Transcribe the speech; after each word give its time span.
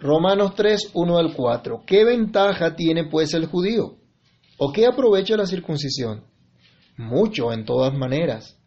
Romanos 0.00 0.54
3, 0.56 0.92
1 0.94 1.18
al 1.18 1.34
4. 1.34 1.82
¿Qué 1.86 2.04
ventaja 2.04 2.74
tiene 2.74 3.04
pues 3.04 3.34
el 3.34 3.46
judío? 3.46 3.96
¿O 4.56 4.72
qué 4.72 4.86
aprovecha 4.86 5.36
la 5.36 5.44
circuncisión? 5.44 6.24
Mucho 6.96 7.52
en 7.52 7.66
todas 7.66 7.92
maneras. 7.92 8.58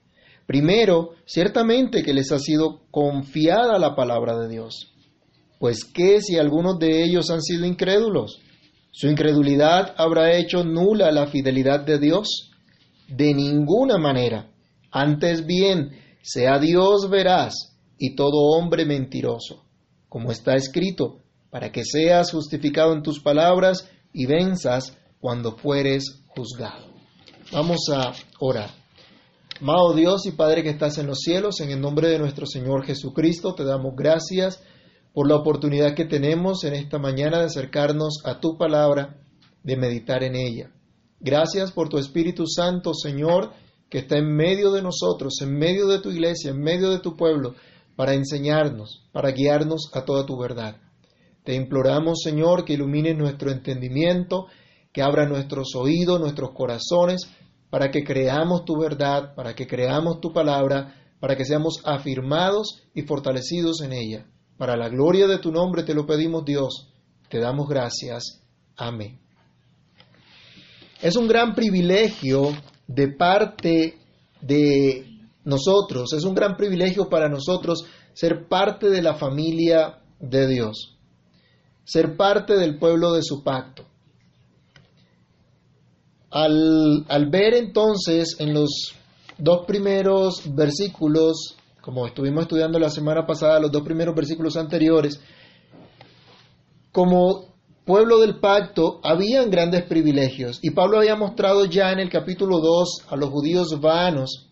Primero, 0.46 1.14
ciertamente 1.26 2.04
que 2.04 2.14
les 2.14 2.32
ha 2.32 2.38
sido 2.38 2.82
confiada 2.92 3.80
la 3.80 3.96
palabra 3.96 4.38
de 4.38 4.48
Dios. 4.48 4.94
Pues 5.60 5.86
qué 5.86 6.22
si 6.22 6.38
algunos 6.38 6.78
de 6.78 7.04
ellos 7.04 7.32
han 7.32 7.42
sido 7.42 7.66
incrédulos? 7.66 8.40
¿Su 8.92 9.08
incredulidad 9.08 9.96
habrá 9.98 10.38
hecho 10.38 10.64
nula 10.64 11.12
la 11.12 11.26
fidelidad 11.26 11.80
de 11.84 11.98
Dios? 11.98 12.52
De 13.08 13.34
ninguna 13.34 13.98
manera. 13.98 14.52
Antes 14.92 15.48
bien, 15.48 15.98
sea 16.22 16.60
Dios 16.60 17.10
veraz 17.10 17.76
y 17.98 18.16
todo 18.16 18.38
hombre 18.56 18.86
mentiroso, 18.86 19.64
como 20.10 20.32
está 20.32 20.54
escrito, 20.54 21.23
para 21.54 21.72
que 21.72 21.86
seas 21.86 22.32
justificado 22.32 22.94
en 22.94 23.04
tus 23.04 23.20
palabras 23.20 23.88
y 24.12 24.26
venzas 24.26 24.98
cuando 25.20 25.56
fueres 25.56 26.24
juzgado. 26.30 26.88
Vamos 27.52 27.82
a 27.94 28.12
orar. 28.40 28.72
Amado 29.62 29.94
Dios 29.94 30.26
y 30.26 30.32
Padre 30.32 30.64
que 30.64 30.72
estás 30.72 30.98
en 30.98 31.06
los 31.06 31.20
cielos, 31.20 31.62
en 31.62 31.70
el 31.70 31.80
nombre 31.80 32.10
de 32.10 32.18
nuestro 32.18 32.48
Señor 32.48 32.84
Jesucristo, 32.86 33.54
te 33.54 33.66
damos 33.66 33.94
gracias 33.96 34.64
por 35.14 35.30
la 35.30 35.36
oportunidad 35.36 35.94
que 35.94 36.06
tenemos 36.06 36.64
en 36.64 36.74
esta 36.74 36.98
mañana 36.98 37.38
de 37.38 37.46
acercarnos 37.46 38.24
a 38.26 38.40
tu 38.40 38.58
palabra, 38.58 39.24
de 39.62 39.78
meditar 39.78 40.24
en 40.24 40.36
ella. 40.36 40.72
Gracias 41.20 41.72
por 41.72 41.88
tu 41.88 42.00
Espíritu 42.00 42.48
Santo, 42.48 42.96
Señor, 42.96 43.52
que 43.92 44.00
está 44.00 44.18
en 44.18 44.36
medio 44.36 44.72
de 44.72 44.82
nosotros, 44.82 45.36
en 45.44 45.56
medio 45.56 45.86
de 45.86 46.00
tu 46.00 46.10
iglesia, 46.10 46.50
en 46.50 46.60
medio 46.64 46.90
de 46.90 46.98
tu 46.98 47.16
pueblo, 47.16 47.54
para 47.96 48.16
enseñarnos, 48.16 49.08
para 49.12 49.30
guiarnos 49.30 49.92
a 49.94 50.04
toda 50.04 50.26
tu 50.26 50.36
verdad. 50.36 50.78
Te 51.44 51.56
imploramos, 51.56 52.22
Señor, 52.24 52.66
que 52.66 52.74
ilumines 52.74 53.18
nuestro 53.18 53.52
entendimiento, 53.52 54.48
que 54.92 55.02
abra 55.02 55.28
nuestros 55.28 55.76
oídos, 55.76 56.20
nuestros 56.20 56.52
corazones, 56.52 57.30
para 57.70 57.90
que 57.92 58.04
creamos 58.04 58.66
tu 58.66 58.78
verdad, 58.78 59.34
para 59.36 59.56
que 59.56 59.68
creamos 59.68 60.22
tu 60.22 60.32
palabra, 60.32 60.96
para 61.20 61.36
que 61.36 61.46
seamos 61.46 61.82
afirmados 61.84 62.84
y 62.94 63.02
fortalecidos 63.02 63.82
en 63.82 63.94
ella. 63.94 64.26
Para 64.58 64.78
la 64.78 64.90
gloria 64.90 65.28
de 65.28 65.40
tu 65.40 65.52
nombre 65.52 65.84
te 65.84 65.94
lo 65.94 66.06
pedimos, 66.06 66.46
Dios. 66.46 66.90
Te 67.30 67.40
damos 67.40 67.68
gracias. 67.68 68.42
Amén. 68.78 69.20
Es 71.02 71.16
un 71.16 71.28
gran 71.28 71.54
privilegio 71.56 72.52
de 72.88 73.10
parte 73.10 73.98
de 74.42 75.14
nosotros, 75.44 76.14
es 76.14 76.24
un 76.24 76.34
gran 76.34 76.56
privilegio 76.56 77.10
para 77.10 77.28
nosotros 77.28 77.86
ser 78.14 78.48
parte 78.48 78.90
de 78.90 79.02
la 79.02 79.16
familia 79.16 80.00
de 80.20 80.48
Dios, 80.48 80.98
ser 81.84 82.16
parte 82.16 82.56
del 82.56 82.78
pueblo 82.78 83.14
de 83.14 83.22
su 83.24 83.44
pacto. 83.44 83.86
Al, 86.30 87.06
ver 87.30 87.54
entonces 87.54 88.38
en 88.40 88.54
los 88.54 88.96
dos 89.38 89.66
primeros 89.68 90.42
versículos, 90.56 91.56
como 91.82 92.08
estuvimos 92.08 92.44
estudiando 92.44 92.80
la 92.80 92.90
semana 92.90 93.26
pasada, 93.26 93.60
los 93.60 93.72
dos 93.72 93.84
primeros 93.84 94.16
versículos 94.16 94.58
anteriores, 94.58 95.20
como 96.92 97.54
pueblo 97.86 98.20
del 98.20 98.40
pacto 98.40 99.00
habían 99.04 99.52
grandes 99.52 99.84
privilegios. 99.84 100.60
Y 100.62 100.72
Pablo 100.72 100.98
había 100.98 101.16
mostrado 101.16 101.66
ya 101.66 101.92
en 101.92 102.00
el 102.00 102.10
capítulo 102.10 102.60
2 102.60 103.06
a 103.10 103.16
los 103.16 103.30
judíos 103.30 103.80
vanos 103.80 104.50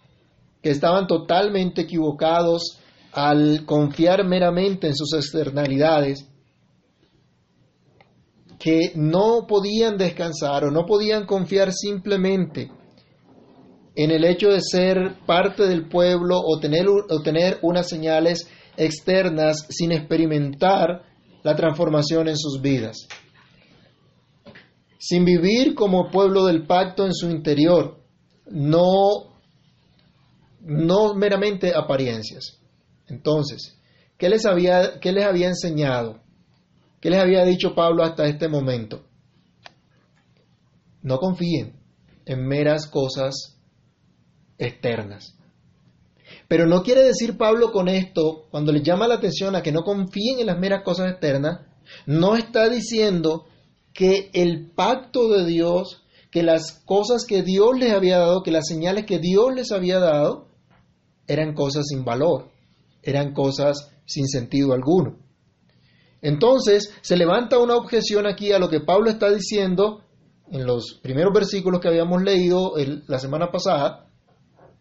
que 0.62 0.70
estaban 0.70 1.08
totalmente 1.08 1.82
equivocados 1.82 2.78
al 3.14 3.66
confiar 3.66 4.26
meramente 4.26 4.88
en 4.88 4.96
sus 4.96 5.14
externalidades, 5.14 6.31
que 8.62 8.92
no 8.96 9.48
podían 9.48 9.98
descansar 9.98 10.66
o 10.66 10.72
no 10.72 10.86
podían 10.86 11.26
confiar 11.26 11.72
simplemente 11.74 12.70
en 13.96 14.12
el 14.12 14.24
hecho 14.24 14.50
de 14.50 14.62
ser 14.62 15.16
parte 15.26 15.68
del 15.68 15.88
pueblo 15.90 16.40
o 16.40 16.60
tener, 16.60 16.88
o 16.88 17.22
tener 17.24 17.58
unas 17.62 17.90
señales 17.90 18.48
externas 18.78 19.66
sin 19.70 19.92
experimentar 19.92 21.04
la 21.44 21.56
transformación 21.56 22.28
en 22.28 22.38
sus 22.38 22.62
vidas 22.62 23.08
sin 25.02 25.26
vivir 25.26 25.74
como 25.74 26.12
pueblo 26.12 26.46
del 26.46 26.68
pacto 26.68 27.08
en 27.08 27.14
su 27.16 27.32
interior, 27.32 27.98
no, 28.46 29.34
no 30.60 31.16
meramente 31.16 31.74
apariencias. 31.76 32.60
Entonces, 33.08 33.82
¿qué 34.20 34.30
les, 34.30 34.46
había, 34.46 35.00
¿qué 35.00 35.12
les 35.12 35.26
había 35.26 35.48
enseñado? 35.48 36.22
¿Qué 37.02 37.10
les 37.10 37.20
había 37.20 37.44
dicho 37.44 37.74
Pablo 37.74 38.04
hasta 38.04 38.28
este 38.28 38.48
momento? 38.48 39.04
No 41.02 41.18
confíen 41.18 41.74
en 42.26 42.48
meras 42.48 42.86
cosas 42.86 43.58
externas. 44.60 45.36
Pero 46.48 46.68
no 46.68 46.84
quiere 46.84 47.02
decir 47.04 47.38
Pablo 47.38 47.72
con 47.72 47.88
esto, 47.88 48.46
cuando 48.52 48.72
le 48.72 48.84
llama 48.84 49.08
la 49.08 49.16
atención 49.16 49.56
a 49.56 49.64
que 49.64 49.72
no 49.72 49.82
confíen 49.82 50.40
en 50.40 50.46
las 50.46 50.60
meras 50.60 50.84
cosas 50.84 51.12
externas, 51.12 51.62
no 52.06 52.36
está 52.36 52.70
diciendo 52.70 53.48
que 53.94 54.30
el 54.34 54.70
pacto 54.70 55.28
de 55.30 55.46
Dios, 55.46 56.04
que 56.30 56.44
las 56.44 56.84
cosas 56.86 57.26
que 57.26 57.42
Dios 57.42 57.80
les 57.80 57.94
había 57.94 58.20
dado, 58.20 58.44
que 58.44 58.52
las 58.52 58.68
señales 58.68 59.08
que 59.08 59.18
Dios 59.18 59.56
les 59.56 59.72
había 59.72 60.00
dado, 60.00 60.50
eran 61.26 61.56
cosas 61.56 61.88
sin 61.88 62.06
valor, 62.06 62.52
eran 63.02 63.34
cosas 63.34 63.92
sin 64.06 64.28
sentido 64.28 64.74
alguno. 64.74 65.18
Entonces 66.22 66.94
se 67.02 67.18
levanta 67.18 67.58
una 67.58 67.76
objeción 67.76 68.28
aquí 68.28 68.52
a 68.52 68.60
lo 68.60 68.70
que 68.70 68.80
Pablo 68.80 69.10
está 69.10 69.32
diciendo 69.32 70.04
en 70.52 70.66
los 70.66 71.00
primeros 71.02 71.34
versículos 71.34 71.80
que 71.80 71.88
habíamos 71.88 72.22
leído 72.22 72.74
la 73.08 73.20
semana 73.20 73.52
pasada, 73.52 74.08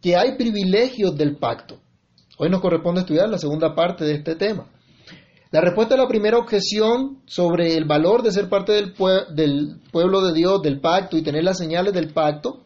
que 0.03 0.17
hay 0.17 0.37
privilegios 0.37 1.17
del 1.17 1.37
pacto. 1.37 1.79
Hoy 2.39 2.51
nos 2.51 2.61
corresponde 2.61 3.03
estudiar 3.03 3.29
la 3.29 3.39
segunda 3.39 3.75
parte 3.75 4.05
de 4.05 4.15
este 4.15 4.35
tema. 4.35 4.67
La 5.53 5.61
respuesta 5.61 5.95
a 5.95 5.99
la 5.99 6.09
primera 6.09 6.39
objeción 6.39 7.23
sobre 7.27 7.75
el 7.77 7.85
valor 7.85 8.23
de 8.23 8.31
ser 8.31 8.49
parte 8.49 8.73
del, 8.73 8.95
del, 9.35 9.81
pueblo 9.91 10.23
de 10.23 10.33
Dios, 10.33 10.63
del 10.63 10.81
pacto 10.81 11.17
y 11.17 11.23
tener 11.23 11.43
las 11.43 11.59
señales 11.59 11.93
del 11.93 12.13
pacto, 12.13 12.61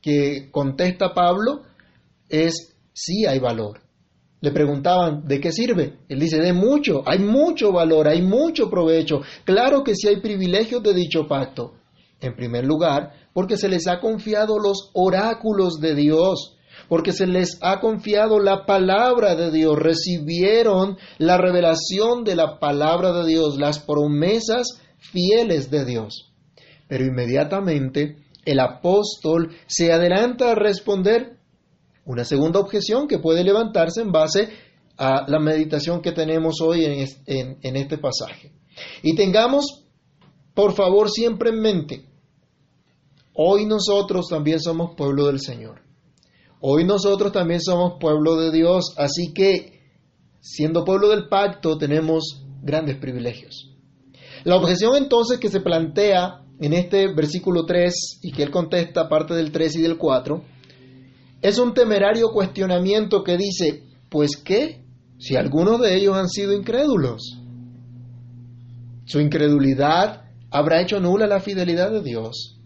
que 0.00 0.50
contesta 0.50 1.14
Pablo, 1.14 1.62
es 2.28 2.74
sí 2.92 3.26
hay 3.26 3.38
valor. 3.38 3.81
Le 4.42 4.50
preguntaban, 4.50 5.26
¿de 5.26 5.40
qué 5.40 5.52
sirve? 5.52 6.00
Él 6.08 6.18
dice, 6.18 6.38
de 6.38 6.52
mucho, 6.52 7.02
hay 7.06 7.20
mucho 7.20 7.72
valor, 7.72 8.08
hay 8.08 8.22
mucho 8.22 8.68
provecho. 8.68 9.20
Claro 9.44 9.84
que 9.84 9.94
sí 9.94 10.08
hay 10.08 10.20
privilegios 10.20 10.82
de 10.82 10.92
dicho 10.92 11.28
pacto. 11.28 11.74
En 12.20 12.34
primer 12.34 12.64
lugar, 12.64 13.12
porque 13.32 13.56
se 13.56 13.68
les 13.68 13.86
ha 13.86 14.00
confiado 14.00 14.58
los 14.58 14.90
oráculos 14.94 15.80
de 15.80 15.94
Dios 15.94 16.56
porque 16.88 17.12
se 17.12 17.26
les 17.26 17.58
ha 17.62 17.80
confiado 17.80 18.38
la 18.38 18.66
palabra 18.66 19.34
de 19.34 19.50
Dios, 19.50 19.78
recibieron 19.78 20.98
la 21.18 21.38
revelación 21.38 22.24
de 22.24 22.34
la 22.34 22.58
palabra 22.58 23.12
de 23.12 23.26
Dios, 23.26 23.56
las 23.58 23.78
promesas 23.78 24.80
fieles 24.98 25.70
de 25.70 25.84
Dios. 25.84 26.32
Pero 26.88 27.04
inmediatamente 27.04 28.16
el 28.44 28.60
apóstol 28.60 29.54
se 29.66 29.92
adelanta 29.92 30.50
a 30.50 30.54
responder 30.54 31.38
una 32.04 32.24
segunda 32.24 32.60
objeción 32.60 33.06
que 33.08 33.18
puede 33.18 33.44
levantarse 33.44 34.00
en 34.00 34.12
base 34.12 34.48
a 34.96 35.24
la 35.28 35.38
meditación 35.38 36.00
que 36.00 36.12
tenemos 36.12 36.60
hoy 36.60 36.84
en, 36.84 37.58
en 37.62 37.76
este 37.76 37.98
pasaje. 37.98 38.52
Y 39.02 39.14
tengamos, 39.14 39.84
por 40.54 40.72
favor, 40.74 41.10
siempre 41.10 41.50
en 41.50 41.60
mente, 41.60 42.04
hoy 43.34 43.66
nosotros 43.66 44.28
también 44.28 44.60
somos 44.60 44.94
pueblo 44.96 45.26
del 45.26 45.40
Señor. 45.40 45.82
Hoy 46.60 46.84
nosotros 46.84 47.32
también 47.32 47.60
somos 47.60 47.94
pueblo 47.98 48.36
de 48.36 48.52
Dios, 48.52 48.94
así 48.96 49.32
que 49.34 49.80
siendo 50.40 50.84
pueblo 50.84 51.08
del 51.08 51.28
pacto 51.28 51.76
tenemos 51.76 52.44
grandes 52.62 52.98
privilegios. 52.98 53.70
La 54.44 54.56
objeción 54.56 54.96
entonces 54.96 55.38
que 55.38 55.48
se 55.48 55.60
plantea 55.60 56.44
en 56.60 56.72
este 56.72 57.12
versículo 57.12 57.64
3 57.64 58.20
y 58.22 58.32
que 58.32 58.42
él 58.42 58.50
contesta 58.50 59.08
parte 59.08 59.34
del 59.34 59.50
3 59.50 59.76
y 59.76 59.82
del 59.82 59.98
4 59.98 60.42
es 61.42 61.58
un 61.58 61.74
temerario 61.74 62.30
cuestionamiento 62.30 63.24
que 63.24 63.36
dice, 63.36 63.82
pues 64.08 64.36
qué, 64.36 64.84
si 65.18 65.36
algunos 65.36 65.80
de 65.80 65.96
ellos 65.96 66.16
han 66.16 66.28
sido 66.28 66.52
incrédulos. 66.52 67.38
Su 69.04 69.20
incredulidad 69.20 70.30
habrá 70.50 70.80
hecho 70.80 71.00
nula 71.00 71.26
la 71.26 71.40
fidelidad 71.40 71.90
de 71.90 72.02
Dios. 72.02 72.58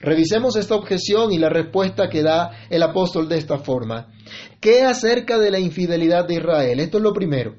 Revisemos 0.00 0.56
esta 0.56 0.74
objeción 0.74 1.32
y 1.32 1.38
la 1.38 1.48
respuesta 1.48 2.08
que 2.08 2.22
da 2.22 2.50
el 2.68 2.82
apóstol 2.82 3.28
de 3.28 3.38
esta 3.38 3.58
forma. 3.58 4.12
¿Qué 4.60 4.82
acerca 4.82 5.38
de 5.38 5.50
la 5.50 5.58
infidelidad 5.60 6.26
de 6.26 6.34
Israel? 6.34 6.80
Esto 6.80 6.98
es 6.98 7.02
lo 7.02 7.12
primero. 7.12 7.56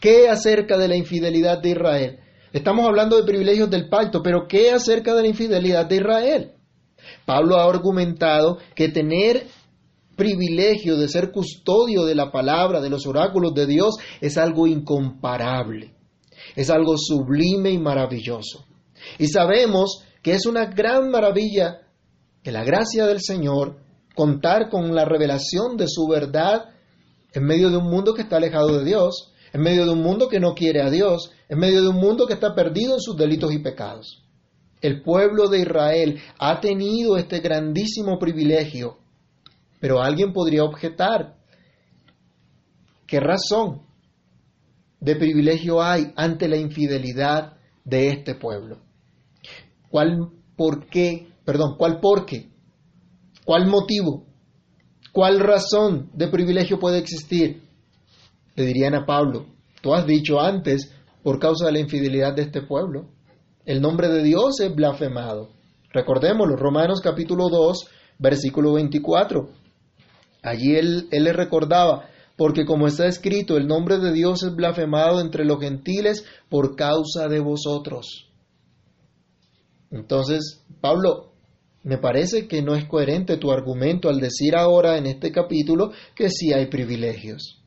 ¿Qué 0.00 0.28
acerca 0.28 0.78
de 0.78 0.88
la 0.88 0.96
infidelidad 0.96 1.60
de 1.60 1.70
Israel? 1.70 2.20
Estamos 2.52 2.86
hablando 2.86 3.16
de 3.16 3.24
privilegios 3.24 3.68
del 3.70 3.88
pacto, 3.88 4.22
pero 4.22 4.46
¿qué 4.48 4.70
acerca 4.72 5.14
de 5.14 5.22
la 5.22 5.28
infidelidad 5.28 5.86
de 5.86 5.96
Israel? 5.96 6.52
Pablo 7.26 7.56
ha 7.56 7.64
argumentado 7.64 8.58
que 8.74 8.88
tener 8.88 9.46
privilegio 10.16 10.96
de 10.96 11.08
ser 11.08 11.30
custodio 11.30 12.04
de 12.04 12.14
la 12.14 12.32
palabra, 12.32 12.80
de 12.80 12.88
los 12.88 13.06
oráculos 13.06 13.52
de 13.52 13.66
Dios, 13.66 13.96
es 14.20 14.38
algo 14.38 14.66
incomparable. 14.66 15.94
Es 16.54 16.70
algo 16.70 16.94
sublime 16.96 17.70
y 17.70 17.78
maravilloso. 17.78 18.64
Y 19.18 19.26
sabemos 19.26 20.04
que 20.22 20.32
es 20.32 20.46
una 20.46 20.66
gran 20.66 21.10
maravilla 21.10 21.80
que 22.42 22.52
la 22.52 22.64
gracia 22.64 23.06
del 23.06 23.20
Señor 23.20 23.76
contar 24.14 24.70
con 24.70 24.94
la 24.94 25.04
revelación 25.04 25.76
de 25.76 25.86
su 25.88 26.06
verdad 26.06 26.70
en 27.32 27.44
medio 27.44 27.70
de 27.70 27.76
un 27.76 27.90
mundo 27.90 28.14
que 28.14 28.22
está 28.22 28.36
alejado 28.36 28.78
de 28.78 28.84
Dios, 28.84 29.32
en 29.52 29.60
medio 29.60 29.84
de 29.84 29.92
un 29.92 30.02
mundo 30.02 30.28
que 30.28 30.40
no 30.40 30.54
quiere 30.54 30.80
a 30.80 30.90
Dios, 30.90 31.32
en 31.48 31.58
medio 31.58 31.82
de 31.82 31.88
un 31.88 31.96
mundo 31.96 32.26
que 32.26 32.34
está 32.34 32.54
perdido 32.54 32.94
en 32.94 33.00
sus 33.00 33.16
delitos 33.16 33.52
y 33.52 33.58
pecados. 33.58 34.25
El 34.80 35.02
pueblo 35.02 35.48
de 35.48 35.60
Israel 35.60 36.20
ha 36.38 36.60
tenido 36.60 37.16
este 37.16 37.40
grandísimo 37.40 38.18
privilegio, 38.18 38.98
pero 39.80 40.00
alguien 40.02 40.32
podría 40.32 40.64
objetar, 40.64 41.36
¿qué 43.06 43.20
razón 43.20 43.82
de 45.00 45.16
privilegio 45.16 45.82
hay 45.82 46.12
ante 46.16 46.48
la 46.48 46.56
infidelidad 46.56 47.56
de 47.84 48.08
este 48.08 48.34
pueblo? 48.34 48.78
¿Cuál 49.88 50.28
por 50.56 50.86
qué? 50.86 51.28
Perdón, 51.44 51.76
¿cuál 51.78 52.00
por 52.00 52.26
qué? 52.26 52.50
¿Cuál 53.44 53.66
motivo? 53.66 54.26
¿Cuál 55.12 55.40
razón 55.40 56.10
de 56.12 56.28
privilegio 56.28 56.78
puede 56.78 56.98
existir? 56.98 57.62
Le 58.54 58.66
dirían 58.66 58.94
a 58.94 59.06
Pablo, 59.06 59.46
tú 59.80 59.94
has 59.94 60.06
dicho 60.06 60.40
antes 60.40 60.92
por 61.22 61.38
causa 61.38 61.66
de 61.66 61.72
la 61.72 61.78
infidelidad 61.78 62.34
de 62.34 62.42
este 62.42 62.62
pueblo. 62.62 63.08
El 63.66 63.82
nombre 63.82 64.08
de 64.08 64.22
Dios 64.22 64.60
es 64.60 64.72
blasfemado. 64.72 65.48
Recordémoslo, 65.92 66.54
Romanos 66.54 67.00
capítulo 67.02 67.48
2, 67.48 67.88
versículo 68.16 68.74
24. 68.74 69.50
Allí 70.44 70.76
él, 70.76 71.08
él 71.10 71.24
le 71.24 71.32
recordaba, 71.32 72.08
porque 72.36 72.64
como 72.64 72.86
está 72.86 73.08
escrito, 73.08 73.56
el 73.56 73.66
nombre 73.66 73.98
de 73.98 74.12
Dios 74.12 74.44
es 74.44 74.54
blasfemado 74.54 75.20
entre 75.20 75.44
los 75.44 75.58
gentiles 75.58 76.24
por 76.48 76.76
causa 76.76 77.26
de 77.26 77.40
vosotros. 77.40 78.30
Entonces, 79.90 80.64
Pablo, 80.80 81.32
me 81.82 81.98
parece 81.98 82.46
que 82.46 82.62
no 82.62 82.76
es 82.76 82.84
coherente 82.84 83.36
tu 83.36 83.50
argumento 83.50 84.08
al 84.08 84.20
decir 84.20 84.54
ahora 84.54 84.96
en 84.96 85.06
este 85.06 85.32
capítulo 85.32 85.90
que 86.14 86.30
sí 86.30 86.52
hay 86.52 86.66
privilegios. 86.66 87.65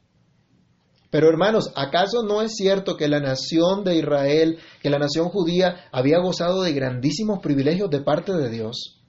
Pero 1.09 1.27
hermanos, 1.27 1.71
¿acaso 1.75 2.23
no 2.23 2.41
es 2.41 2.53
cierto 2.55 2.95
que 2.95 3.07
la 3.07 3.19
nación 3.19 3.83
de 3.83 3.97
Israel, 3.97 4.59
que 4.81 4.89
la 4.89 4.99
nación 4.99 5.29
judía 5.29 5.87
había 5.91 6.19
gozado 6.19 6.61
de 6.61 6.73
grandísimos 6.73 7.39
privilegios 7.39 7.89
de 7.89 8.01
parte 8.01 8.31
de 8.33 8.49
Dios? 8.49 9.01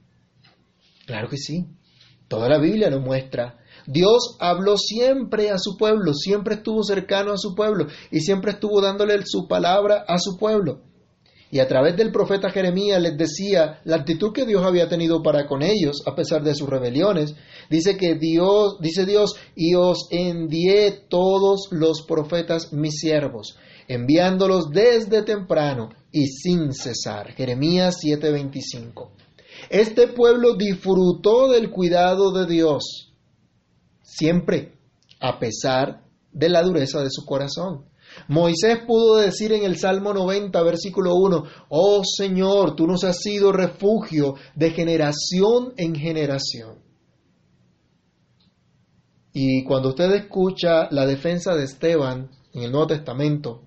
Claro 1.05 1.29
que 1.29 1.37
sí. 1.37 1.67
Toda 2.27 2.49
la 2.49 2.59
Biblia 2.59 2.89
lo 2.89 3.01
muestra. 3.01 3.59
Dios 3.85 4.37
habló 4.39 4.77
siempre 4.77 5.51
a 5.51 5.57
su 5.57 5.77
pueblo, 5.77 6.13
siempre 6.13 6.55
estuvo 6.55 6.83
cercano 6.83 7.33
a 7.33 7.37
su 7.37 7.53
pueblo 7.55 7.87
y 8.09 8.21
siempre 8.21 8.51
estuvo 8.51 8.81
dándole 8.81 9.21
su 9.25 9.47
palabra 9.47 10.05
a 10.07 10.17
su 10.17 10.37
pueblo. 10.37 10.81
Y 11.51 11.59
a 11.59 11.67
través 11.67 11.97
del 11.97 12.13
profeta 12.13 12.49
Jeremías 12.49 13.01
les 13.01 13.17
decía 13.17 13.81
la 13.83 13.97
actitud 13.97 14.31
que 14.31 14.45
Dios 14.45 14.63
había 14.63 14.87
tenido 14.87 15.21
para 15.21 15.47
con 15.47 15.61
ellos, 15.61 16.01
a 16.05 16.15
pesar 16.15 16.43
de 16.43 16.55
sus 16.55 16.69
rebeliones. 16.69 17.35
Dice 17.69 17.97
que 17.97 18.15
Dios, 18.15 18.77
dice 18.79 19.05
Dios, 19.05 19.35
y 19.53 19.75
os 19.75 20.07
envié 20.11 20.91
todos 21.09 21.67
los 21.71 22.03
profetas 22.07 22.71
mis 22.71 22.95
siervos, 23.01 23.57
enviándolos 23.89 24.69
desde 24.69 25.23
temprano 25.23 25.89
y 26.09 26.27
sin 26.27 26.71
cesar. 26.73 27.33
Jeremías 27.33 27.97
7:25. 28.01 29.11
Este 29.69 30.07
pueblo 30.07 30.55
disfrutó 30.55 31.49
del 31.49 31.69
cuidado 31.69 32.31
de 32.31 32.47
Dios, 32.47 33.11
siempre, 34.01 34.71
a 35.19 35.37
pesar 35.37 36.05
de 36.31 36.47
la 36.47 36.63
dureza 36.63 37.01
de 37.01 37.09
su 37.11 37.25
corazón. 37.25 37.90
Moisés 38.27 38.79
pudo 38.85 39.17
decir 39.17 39.51
en 39.53 39.63
el 39.63 39.77
Salmo 39.77 40.13
90, 40.13 40.61
versículo 40.63 41.15
1, 41.15 41.43
Oh 41.69 42.01
Señor, 42.03 42.75
tú 42.75 42.87
nos 42.87 43.03
has 43.03 43.19
sido 43.19 43.51
refugio 43.51 44.35
de 44.55 44.71
generación 44.71 45.73
en 45.77 45.95
generación. 45.95 46.79
Y 49.33 49.63
cuando 49.63 49.89
usted 49.89 50.11
escucha 50.13 50.89
la 50.91 51.05
defensa 51.05 51.55
de 51.55 51.63
Esteban 51.63 52.29
en 52.53 52.63
el 52.63 52.71
Nuevo 52.71 52.87
Testamento, 52.87 53.61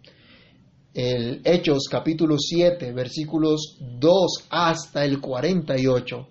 el 0.92 1.40
Hechos 1.44 1.88
capítulo 1.90 2.36
7, 2.38 2.92
versículos 2.92 3.78
2 3.80 4.46
hasta 4.50 5.04
el 5.04 5.20
48, 5.20 6.28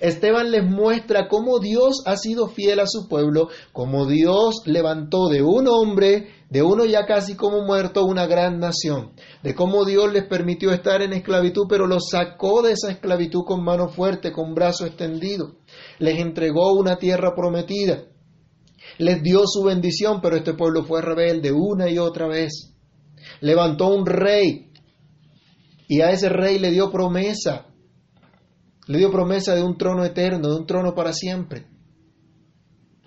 Esteban 0.00 0.50
les 0.50 0.64
muestra 0.64 1.28
cómo 1.28 1.58
Dios 1.58 2.02
ha 2.06 2.16
sido 2.16 2.48
fiel 2.48 2.80
a 2.80 2.86
su 2.86 3.08
pueblo, 3.08 3.48
cómo 3.72 4.06
Dios 4.06 4.62
levantó 4.66 5.28
de 5.28 5.42
un 5.42 5.68
hombre, 5.68 6.28
de 6.48 6.62
uno 6.62 6.84
ya 6.84 7.06
casi 7.06 7.34
como 7.34 7.62
muerto, 7.62 8.04
una 8.04 8.26
gran 8.26 8.58
nación, 8.58 9.12
de 9.42 9.54
cómo 9.54 9.84
Dios 9.84 10.12
les 10.12 10.24
permitió 10.24 10.70
estar 10.72 11.02
en 11.02 11.12
esclavitud, 11.12 11.66
pero 11.68 11.86
los 11.86 12.08
sacó 12.10 12.62
de 12.62 12.72
esa 12.72 12.90
esclavitud 12.90 13.44
con 13.44 13.64
mano 13.64 13.88
fuerte, 13.88 14.32
con 14.32 14.54
brazo 14.54 14.86
extendido, 14.86 15.56
les 15.98 16.20
entregó 16.20 16.72
una 16.72 16.98
tierra 16.98 17.34
prometida, 17.34 18.04
les 18.98 19.22
dio 19.22 19.42
su 19.46 19.64
bendición, 19.64 20.20
pero 20.20 20.36
este 20.36 20.54
pueblo 20.54 20.84
fue 20.84 21.02
rebelde 21.02 21.52
una 21.52 21.90
y 21.90 21.98
otra 21.98 22.28
vez. 22.28 22.74
Levantó 23.40 23.88
un 23.88 24.06
rey 24.06 24.70
y 25.88 26.00
a 26.00 26.10
ese 26.10 26.28
rey 26.28 26.58
le 26.58 26.70
dio 26.70 26.90
promesa 26.90 27.66
le 28.86 28.98
dio 28.98 29.10
promesa 29.10 29.54
de 29.54 29.62
un 29.62 29.76
trono 29.76 30.04
eterno, 30.04 30.48
de 30.48 30.56
un 30.56 30.66
trono 30.66 30.94
para 30.94 31.12
siempre. 31.12 31.66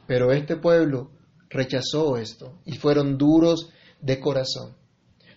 Pero 0.07 0.31
este 0.31 0.57
pueblo 0.57 1.11
rechazó 1.49 2.17
esto 2.17 2.59
y 2.65 2.73
fueron 2.73 3.17
duros 3.17 3.69
de 4.01 4.19
corazón. 4.19 4.75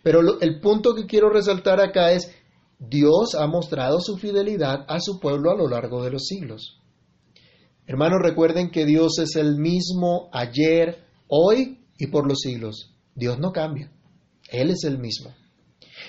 Pero 0.02 0.40
el 0.40 0.60
punto 0.60 0.94
que 0.94 1.06
quiero 1.06 1.30
resaltar 1.30 1.80
acá 1.80 2.12
es, 2.12 2.30
Dios 2.78 3.34
ha 3.38 3.46
mostrado 3.46 4.00
su 4.00 4.16
fidelidad 4.16 4.84
a 4.88 4.98
su 5.00 5.20
pueblo 5.20 5.50
a 5.50 5.56
lo 5.56 5.68
largo 5.68 6.02
de 6.02 6.10
los 6.10 6.26
siglos. 6.26 6.80
Hermanos, 7.86 8.18
recuerden 8.22 8.70
que 8.70 8.84
Dios 8.84 9.18
es 9.18 9.36
el 9.36 9.56
mismo 9.56 10.28
ayer, 10.32 11.04
hoy 11.28 11.80
y 11.98 12.08
por 12.08 12.28
los 12.28 12.40
siglos. 12.40 12.94
Dios 13.14 13.38
no 13.38 13.52
cambia. 13.52 13.92
Él 14.50 14.70
es 14.70 14.84
el 14.84 14.98
mismo. 14.98 15.34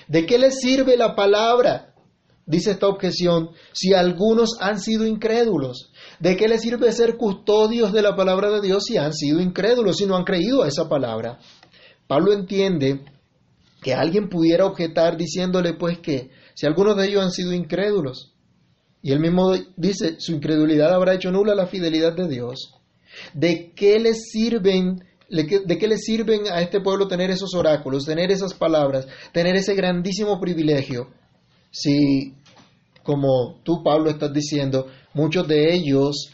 ¿De 0.08 0.26
qué 0.26 0.38
le 0.38 0.50
sirve 0.50 0.96
la 0.96 1.14
palabra 1.14 1.94
dice 2.46 2.72
esta 2.72 2.88
objeción, 2.88 3.50
si 3.72 3.94
algunos 3.94 4.50
han 4.60 4.80
sido 4.80 5.06
incrédulos? 5.06 5.90
¿De 6.20 6.36
qué 6.36 6.48
les 6.48 6.62
sirve 6.62 6.92
ser 6.92 7.16
custodios 7.16 7.92
de 7.92 8.02
la 8.02 8.14
palabra 8.14 8.50
de 8.50 8.60
Dios 8.60 8.84
si 8.84 8.96
han 8.96 9.12
sido 9.12 9.40
incrédulos, 9.40 9.96
si 9.96 10.06
no 10.06 10.16
han 10.16 10.24
creído 10.24 10.62
a 10.62 10.68
esa 10.68 10.88
palabra? 10.88 11.38
Pablo 12.06 12.32
entiende 12.32 13.00
que 13.82 13.94
alguien 13.94 14.28
pudiera 14.28 14.66
objetar 14.66 15.16
diciéndole 15.16 15.74
pues 15.74 15.98
que 15.98 16.30
si 16.54 16.66
algunos 16.66 16.96
de 16.96 17.06
ellos 17.06 17.22
han 17.22 17.30
sido 17.30 17.52
incrédulos, 17.52 18.32
y 19.02 19.12
él 19.12 19.20
mismo 19.20 19.52
dice, 19.76 20.16
su 20.18 20.32
incredulidad 20.32 20.94
habrá 20.94 21.14
hecho 21.14 21.30
nula 21.30 21.54
la 21.54 21.66
fidelidad 21.66 22.14
de 22.14 22.28
Dios, 22.28 22.74
¿de 23.34 23.72
qué 23.74 23.98
les 23.98 24.30
sirven 24.30 25.04
¿De 25.26 25.78
qué 25.78 25.88
le 25.88 25.96
sirven 25.96 26.42
a 26.52 26.60
este 26.60 26.80
pueblo 26.80 27.08
tener 27.08 27.30
esos 27.30 27.54
oráculos, 27.54 28.04
tener 28.04 28.30
esas 28.30 28.54
palabras, 28.54 29.08
tener 29.32 29.56
ese 29.56 29.74
grandísimo 29.74 30.38
privilegio 30.38 31.08
si, 31.70 32.34
como 33.02 33.60
tú, 33.64 33.82
Pablo, 33.82 34.10
estás 34.10 34.32
diciendo, 34.32 34.86
muchos 35.14 35.48
de 35.48 35.74
ellos 35.74 36.30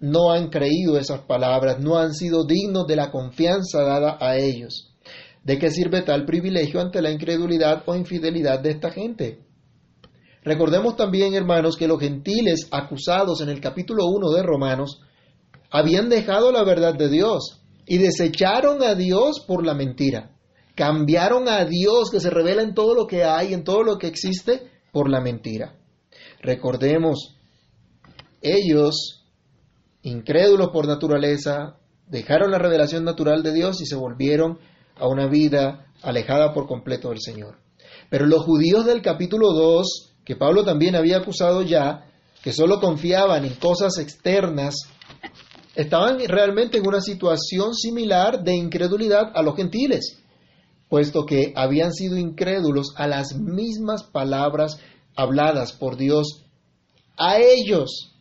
no 0.00 0.30
han 0.30 0.48
creído 0.48 0.98
esas 0.98 1.20
palabras, 1.20 1.80
no 1.80 1.98
han 1.98 2.12
sido 2.12 2.44
dignos 2.44 2.86
de 2.86 2.96
la 2.96 3.10
confianza 3.10 3.82
dada 3.82 4.18
a 4.20 4.36
ellos. 4.36 4.94
¿De 5.42 5.58
qué 5.58 5.70
sirve 5.70 6.02
tal 6.02 6.24
privilegio 6.24 6.80
ante 6.80 7.00
la 7.00 7.10
incredulidad 7.10 7.82
o 7.86 7.94
infidelidad 7.94 8.60
de 8.60 8.70
esta 8.70 8.90
gente? 8.90 9.40
Recordemos 10.44 10.96
también, 10.96 11.34
hermanos, 11.34 11.76
que 11.76 11.88
los 11.88 12.00
gentiles 12.00 12.68
acusados 12.70 13.40
en 13.40 13.48
el 13.48 13.60
capítulo 13.60 14.06
1 14.06 14.30
de 14.30 14.42
Romanos 14.42 15.00
habían 15.70 16.08
dejado 16.08 16.52
la 16.52 16.64
verdad 16.64 16.94
de 16.94 17.08
Dios 17.08 17.60
y 17.86 17.98
desecharon 17.98 18.82
a 18.82 18.94
Dios 18.94 19.44
por 19.46 19.64
la 19.64 19.74
mentira. 19.74 20.30
Cambiaron 20.74 21.48
a 21.48 21.64
Dios 21.64 22.10
que 22.10 22.20
se 22.20 22.30
revela 22.30 22.62
en 22.62 22.74
todo 22.74 22.94
lo 22.94 23.06
que 23.06 23.24
hay, 23.24 23.52
en 23.52 23.64
todo 23.64 23.82
lo 23.82 23.98
que 23.98 24.06
existe, 24.06 24.70
por 24.92 25.10
la 25.10 25.20
mentira. 25.20 25.74
Recordemos, 26.40 27.37
ellos, 28.42 29.24
incrédulos 30.02 30.68
por 30.70 30.86
naturaleza, 30.86 31.76
dejaron 32.06 32.50
la 32.50 32.58
revelación 32.58 33.04
natural 33.04 33.42
de 33.42 33.52
Dios 33.52 33.80
y 33.80 33.86
se 33.86 33.96
volvieron 33.96 34.58
a 34.96 35.06
una 35.06 35.26
vida 35.26 35.86
alejada 36.02 36.52
por 36.52 36.66
completo 36.66 37.10
del 37.10 37.20
Señor. 37.20 37.58
Pero 38.10 38.26
los 38.26 38.44
judíos 38.44 38.86
del 38.86 39.02
capítulo 39.02 39.52
2, 39.52 40.14
que 40.24 40.36
Pablo 40.36 40.64
también 40.64 40.96
había 40.96 41.18
acusado 41.18 41.62
ya, 41.62 42.06
que 42.42 42.52
solo 42.52 42.80
confiaban 42.80 43.44
en 43.44 43.54
cosas 43.54 43.98
externas, 43.98 44.74
estaban 45.74 46.18
realmente 46.26 46.78
en 46.78 46.86
una 46.86 47.00
situación 47.00 47.74
similar 47.74 48.42
de 48.42 48.54
incredulidad 48.54 49.32
a 49.34 49.42
los 49.42 49.56
gentiles 49.56 50.18
puesto 50.88 51.26
que 51.26 51.52
habían 51.54 51.92
sido 51.92 52.16
incrédulos 52.16 52.94
a 52.96 53.06
las 53.06 53.36
mismas 53.36 54.02
palabras 54.02 54.78
habladas 55.14 55.72
por 55.72 55.96
Dios 55.96 56.44
a 57.16 57.38
ellos, 57.38 58.14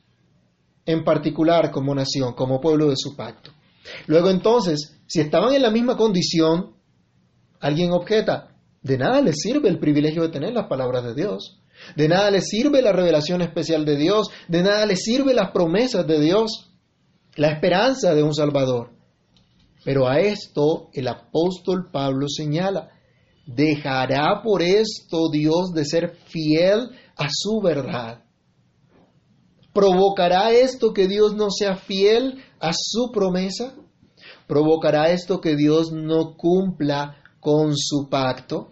en 0.88 1.04
particular 1.04 1.70
como 1.70 1.94
nación, 1.94 2.34
como 2.34 2.60
pueblo 2.60 2.90
de 2.90 2.96
su 2.98 3.16
pacto. 3.16 3.52
Luego 4.08 4.32
entonces, 4.32 4.98
si 5.06 5.20
estaban 5.20 5.54
en 5.54 5.62
la 5.62 5.70
misma 5.70 5.98
condición, 5.98 6.76
alguien 7.60 7.92
objeta, 7.92 8.56
de 8.82 8.98
nada 8.98 9.22
les 9.22 9.36
sirve 9.42 9.70
el 9.70 9.80
privilegio 9.80 10.24
de 10.24 10.30
tener 10.30 10.54
las 10.54 10.68
palabras 10.68 11.04
de 11.04 11.14
Dios. 11.14 11.62
De 11.96 12.08
nada 12.08 12.32
les 12.32 12.48
sirve 12.48 12.82
la 12.82 12.94
revelación 12.94 13.42
especial 13.42 13.86
de 13.86 13.98
Dios. 13.98 14.30
De 14.48 14.64
nada 14.64 14.86
les 14.86 15.04
sirve 15.04 15.34
las 15.34 15.52
promesas 15.52 16.08
de 16.08 16.20
Dios. 16.22 16.72
La 17.36 17.50
esperanza 17.50 18.16
de 18.16 18.24
un 18.24 18.34
Salvador. 18.34 18.92
Pero 19.84 20.08
a 20.08 20.20
esto 20.20 20.90
el 20.94 21.08
apóstol 21.08 21.90
Pablo 21.92 22.28
señala. 22.30 22.92
¿Dejará 23.46 24.42
por 24.42 24.62
esto 24.62 25.30
Dios 25.32 25.74
de 25.74 25.86
ser 25.86 26.16
fiel 26.28 26.90
a 27.18 27.28
su 27.30 27.62
verdad? 27.62 28.24
¿Provocará 29.78 30.50
esto 30.50 30.92
que 30.92 31.08
Dios 31.08 31.36
no 31.36 31.52
sea 31.52 31.76
fiel 31.76 32.40
a 32.60 32.72
su 32.74 33.12
promesa? 33.14 33.76
¿Provocará 34.48 35.12
esto 35.12 35.40
que 35.40 35.56
Dios 35.56 35.92
no 35.92 36.36
cumpla 36.36 37.18
con 37.40 37.78
su 37.78 38.10
pacto? 38.10 38.70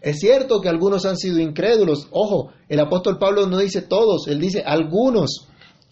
Es 0.00 0.20
cierto 0.20 0.62
que 0.62 0.70
algunos 0.70 1.04
han 1.04 1.18
sido 1.18 1.38
incrédulos. 1.38 2.08
Ojo, 2.12 2.50
el 2.70 2.80
apóstol 2.80 3.18
Pablo 3.18 3.46
no 3.46 3.58
dice 3.58 3.82
todos, 3.82 4.26
él 4.26 4.40
dice 4.40 4.62
algunos 4.64 5.48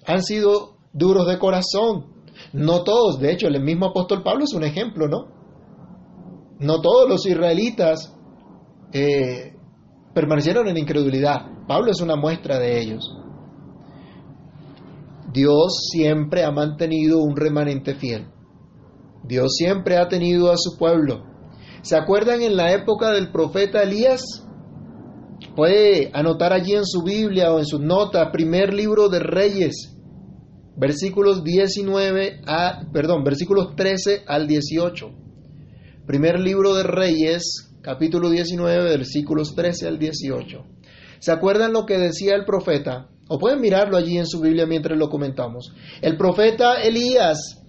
han 0.07 0.23
sido 0.23 0.79
duros 0.95 1.27
de 1.27 1.39
corazón. 1.39 2.07
No 2.55 2.83
todos, 2.83 3.21
de 3.21 3.33
hecho, 3.33 3.49
el 3.49 3.63
mismo 3.63 3.89
apóstol 3.89 4.23
Pablo 4.23 4.45
es 4.45 4.55
un 4.55 4.65
ejemplo, 4.65 5.07
¿no? 5.07 5.27
No 6.61 6.81
todos 6.81 7.07
los 7.07 7.27
israelitas 7.27 8.11
eh, 8.95 9.55
permanecieron 10.15 10.67
en 10.69 10.79
incredulidad. 10.79 11.43
Pablo 11.69 11.91
es 11.91 12.01
una 12.01 12.17
muestra 12.17 12.59
de 12.59 12.81
ellos. 12.81 13.05
Dios 15.37 15.91
siempre 15.93 16.45
ha 16.45 16.51
mantenido 16.51 17.19
un 17.19 17.37
remanente 17.37 17.95
fiel. 17.95 18.27
Dios 19.23 19.53
siempre 19.55 19.99
ha 19.99 20.09
tenido 20.09 20.51
a 20.51 20.57
su 20.57 20.79
pueblo. 20.79 21.27
¿Se 21.83 21.95
acuerdan 21.95 22.41
en 22.41 22.57
la 22.57 22.73
época 22.73 23.11
del 23.11 23.31
profeta 23.31 23.83
Elías? 23.83 24.23
Puede 25.55 26.11
anotar 26.15 26.55
allí 26.55 26.73
en 26.73 26.87
su 26.87 27.03
Biblia 27.03 27.53
o 27.53 27.59
en 27.59 27.67
sus 27.67 27.81
notas, 27.83 28.31
primer 28.33 28.73
libro 28.73 29.11
de 29.11 29.19
Reyes, 29.19 29.95
versículos 30.75 31.45
19 31.45 32.41
a, 32.47 32.87
perdón, 32.91 33.23
versículos 33.23 33.77
13 33.77 34.23
al 34.27 34.47
18. 34.47 35.11
Primer 36.07 36.41
libro 36.41 36.73
de 36.73 36.83
Reyes, 36.83 37.75
capítulo 37.83 38.31
19, 38.31 38.85
versículos 38.85 39.55
13 39.55 39.87
al 39.87 39.99
18. 39.99 40.65
¿Se 41.19 41.31
acuerdan 41.31 41.75
lo 41.75 41.85
que 41.85 41.99
decía 41.99 42.35
el 42.37 42.47
profeta? 42.47 43.11
O 43.29 43.39
pueden 43.39 43.61
mirarlo 43.61 43.97
allí 43.97 44.19
en 44.19 44.27
su 44.27 44.41
Biblia 44.41 44.67
mientras 44.67 44.99
lo 44.99 45.09
comentamos. 45.09 45.73
El 46.01 46.17
profeta 46.17 46.81
Elías 46.83 47.63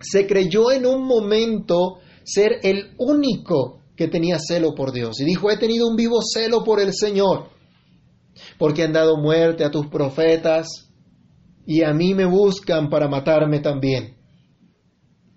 se 0.00 0.26
creyó 0.26 0.72
en 0.72 0.86
un 0.86 1.06
momento 1.06 1.98
ser 2.24 2.58
el 2.62 2.94
único 2.98 3.82
que 3.96 4.08
tenía 4.08 4.38
celo 4.38 4.74
por 4.74 4.92
Dios. 4.92 5.20
Y 5.20 5.24
dijo, 5.24 5.50
he 5.50 5.58
tenido 5.58 5.88
un 5.88 5.96
vivo 5.96 6.20
celo 6.22 6.64
por 6.64 6.80
el 6.80 6.92
Señor, 6.94 7.50
porque 8.58 8.82
han 8.82 8.92
dado 8.92 9.16
muerte 9.16 9.64
a 9.64 9.70
tus 9.70 9.86
profetas 9.88 10.92
y 11.66 11.82
a 11.82 11.92
mí 11.92 12.14
me 12.14 12.24
buscan 12.24 12.88
para 12.88 13.08
matarme 13.08 13.60
también. 13.60 14.16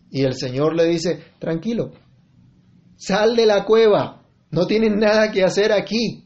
Y 0.09 0.23
el 0.23 0.33
Señor 0.33 0.75
le 0.75 0.85
dice, 0.85 1.21
tranquilo, 1.39 1.91
sal 2.95 3.35
de 3.35 3.45
la 3.45 3.65
cueva, 3.65 4.23
no 4.49 4.65
tienes 4.65 4.91
nada 4.97 5.31
que 5.31 5.43
hacer 5.43 5.71
aquí. 5.71 6.24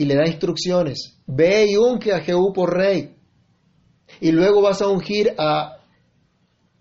Y 0.00 0.06
le 0.06 0.14
da 0.14 0.26
instrucciones, 0.26 1.20
ve 1.26 1.66
y 1.68 1.76
unge 1.76 2.14
a 2.14 2.20
Jehú 2.20 2.54
por 2.54 2.74
rey. 2.74 3.16
Y 4.18 4.32
luego 4.32 4.62
vas 4.62 4.80
a 4.80 4.88
ungir 4.88 5.34
a 5.36 5.76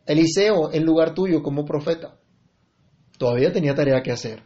Eliseo 0.05 0.71
en 0.71 0.85
lugar 0.85 1.13
tuyo 1.13 1.43
como 1.43 1.65
profeta. 1.65 2.17
Todavía 3.17 3.51
tenía 3.51 3.75
tarea 3.75 4.01
que 4.01 4.13
hacer. 4.13 4.41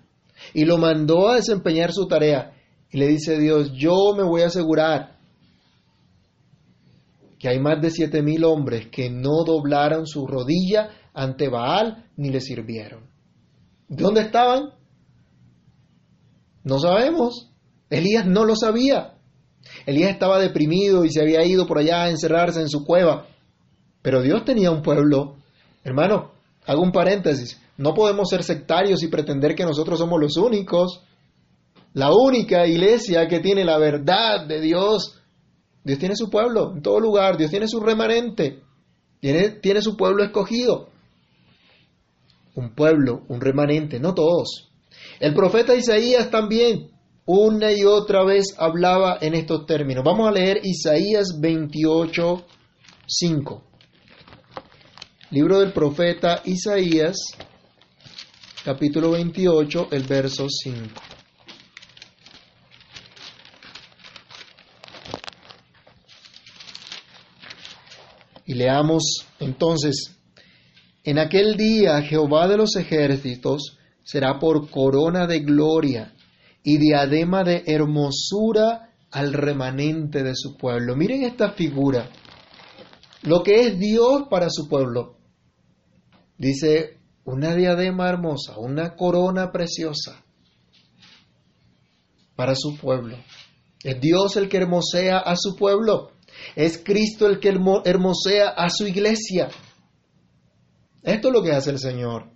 Y 0.55 0.65
lo 0.65 0.79
mandó 0.79 1.29
a 1.29 1.35
desempeñar 1.35 1.93
su 1.93 2.07
tarea. 2.07 2.55
Y 2.89 2.97
le 2.97 3.09
dice 3.09 3.37
Dios, 3.37 3.73
yo 3.73 4.15
me 4.17 4.23
voy 4.23 4.41
a 4.41 4.47
asegurar 4.47 5.19
que 7.37 7.49
hay 7.49 7.59
más 7.59 7.79
de 7.79 7.91
siete 7.91 8.23
mil 8.23 8.43
hombres 8.43 8.87
que 8.87 9.11
no 9.11 9.43
doblaron 9.45 10.07
su 10.07 10.25
rodilla 10.25 10.89
ante 11.13 11.47
Baal 11.47 12.09
ni 12.17 12.31
le 12.31 12.41
sirvieron. 12.41 13.07
¿Dónde 13.87 14.21
estaban? 14.21 14.71
No 16.63 16.79
sabemos. 16.79 17.52
Elías 17.93 18.25
no 18.25 18.45
lo 18.45 18.55
sabía. 18.55 19.13
Elías 19.85 20.11
estaba 20.11 20.39
deprimido 20.39 21.05
y 21.05 21.11
se 21.11 21.21
había 21.21 21.45
ido 21.45 21.65
por 21.65 21.77
allá 21.77 22.03
a 22.03 22.09
encerrarse 22.09 22.59
en 22.61 22.69
su 22.69 22.83
cueva. 22.83 23.27
Pero 24.01 24.21
Dios 24.21 24.43
tenía 24.43 24.71
un 24.71 24.81
pueblo 24.81 25.37
Hermano, 25.83 26.31
hago 26.65 26.81
un 26.81 26.91
paréntesis. 26.91 27.59
No 27.77 27.93
podemos 27.93 28.29
ser 28.29 28.43
sectarios 28.43 29.03
y 29.03 29.07
pretender 29.07 29.55
que 29.55 29.65
nosotros 29.65 29.99
somos 29.99 30.19
los 30.19 30.37
únicos. 30.37 31.01
La 31.93 32.11
única 32.13 32.65
iglesia 32.65 33.27
que 33.27 33.39
tiene 33.39 33.65
la 33.65 33.77
verdad 33.77 34.47
de 34.47 34.61
Dios. 34.61 35.19
Dios 35.83 35.99
tiene 35.99 36.15
su 36.15 36.29
pueblo 36.29 36.71
en 36.73 36.81
todo 36.81 36.99
lugar. 36.99 37.37
Dios 37.37 37.51
tiene 37.51 37.67
su 37.67 37.79
remanente. 37.81 38.61
Tiene, 39.19 39.49
tiene 39.49 39.81
su 39.81 39.97
pueblo 39.97 40.23
escogido. 40.23 40.89
Un 42.55 42.73
pueblo, 42.73 43.23
un 43.27 43.41
remanente, 43.41 43.99
no 43.99 44.13
todos. 44.13 44.69
El 45.19 45.33
profeta 45.33 45.75
Isaías 45.75 46.29
también 46.29 46.92
una 47.25 47.71
y 47.71 47.83
otra 47.83 48.23
vez 48.25 48.55
hablaba 48.57 49.17
en 49.21 49.33
estos 49.33 49.65
términos. 49.65 50.03
Vamos 50.03 50.27
a 50.27 50.31
leer 50.31 50.59
Isaías 50.63 51.39
28, 51.39 52.45
5. 53.07 53.63
Libro 55.31 55.59
del 55.59 55.71
profeta 55.71 56.41
Isaías, 56.45 57.15
capítulo 58.65 59.11
28, 59.11 59.87
el 59.91 60.03
verso 60.03 60.47
5. 60.49 61.01
Y 68.45 68.55
leamos 68.55 69.25
entonces, 69.39 70.17
en 71.05 71.17
aquel 71.17 71.55
día 71.55 72.01
Jehová 72.01 72.49
de 72.49 72.57
los 72.57 72.75
ejércitos 72.75 73.77
será 74.03 74.37
por 74.37 74.69
corona 74.69 75.25
de 75.25 75.39
gloria 75.39 76.13
y 76.63 76.77
diadema 76.77 77.43
de 77.43 77.63
hermosura 77.67 78.93
al 79.11 79.33
remanente 79.33 80.23
de 80.23 80.33
su 80.33 80.57
pueblo. 80.57 80.95
Miren 80.95 81.23
esta 81.23 81.51
figura, 81.51 82.09
lo 83.21 83.43
que 83.43 83.67
es 83.67 83.77
Dios 83.77 84.23
para 84.29 84.49
su 84.49 84.67
pueblo. 84.67 85.17
Dice, 86.37 86.99
una 87.25 87.53
diadema 87.55 88.09
hermosa, 88.09 88.57
una 88.57 88.95
corona 88.95 89.51
preciosa 89.51 90.23
para 92.35 92.55
su 92.55 92.77
pueblo. 92.77 93.17
Es 93.83 93.99
Dios 93.99 94.37
el 94.37 94.49
que 94.49 94.57
hermosea 94.57 95.19
a 95.19 95.35
su 95.35 95.55
pueblo. 95.55 96.11
Es 96.55 96.81
Cristo 96.83 97.27
el 97.27 97.39
que 97.39 97.49
hermosea 97.85 98.49
a 98.49 98.69
su 98.69 98.87
iglesia. 98.87 99.49
Esto 101.03 101.27
es 101.27 101.33
lo 101.33 101.43
que 101.43 101.51
hace 101.51 101.69
el 101.69 101.79
Señor. 101.79 102.31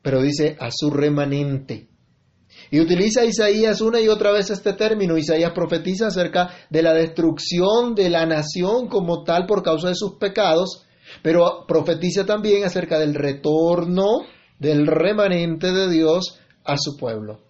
Pero 0.00 0.22
dice 0.22 0.56
a 0.58 0.70
su 0.70 0.90
remanente. 0.90 1.91
Y 2.72 2.80
utiliza 2.80 3.22
Isaías 3.22 3.82
una 3.82 4.00
y 4.00 4.08
otra 4.08 4.32
vez 4.32 4.48
este 4.48 4.72
término. 4.72 5.18
Isaías 5.18 5.52
profetiza 5.54 6.06
acerca 6.06 6.48
de 6.70 6.82
la 6.82 6.94
destrucción 6.94 7.94
de 7.94 8.08
la 8.08 8.24
nación 8.24 8.88
como 8.88 9.24
tal 9.24 9.44
por 9.44 9.62
causa 9.62 9.88
de 9.88 9.94
sus 9.94 10.14
pecados. 10.14 10.86
Pero 11.22 11.66
profetiza 11.68 12.24
también 12.24 12.64
acerca 12.64 12.98
del 12.98 13.14
retorno 13.14 14.22
del 14.58 14.86
remanente 14.86 15.70
de 15.70 15.90
Dios 15.90 16.38
a 16.64 16.78
su 16.78 16.96
pueblo. 16.96 17.40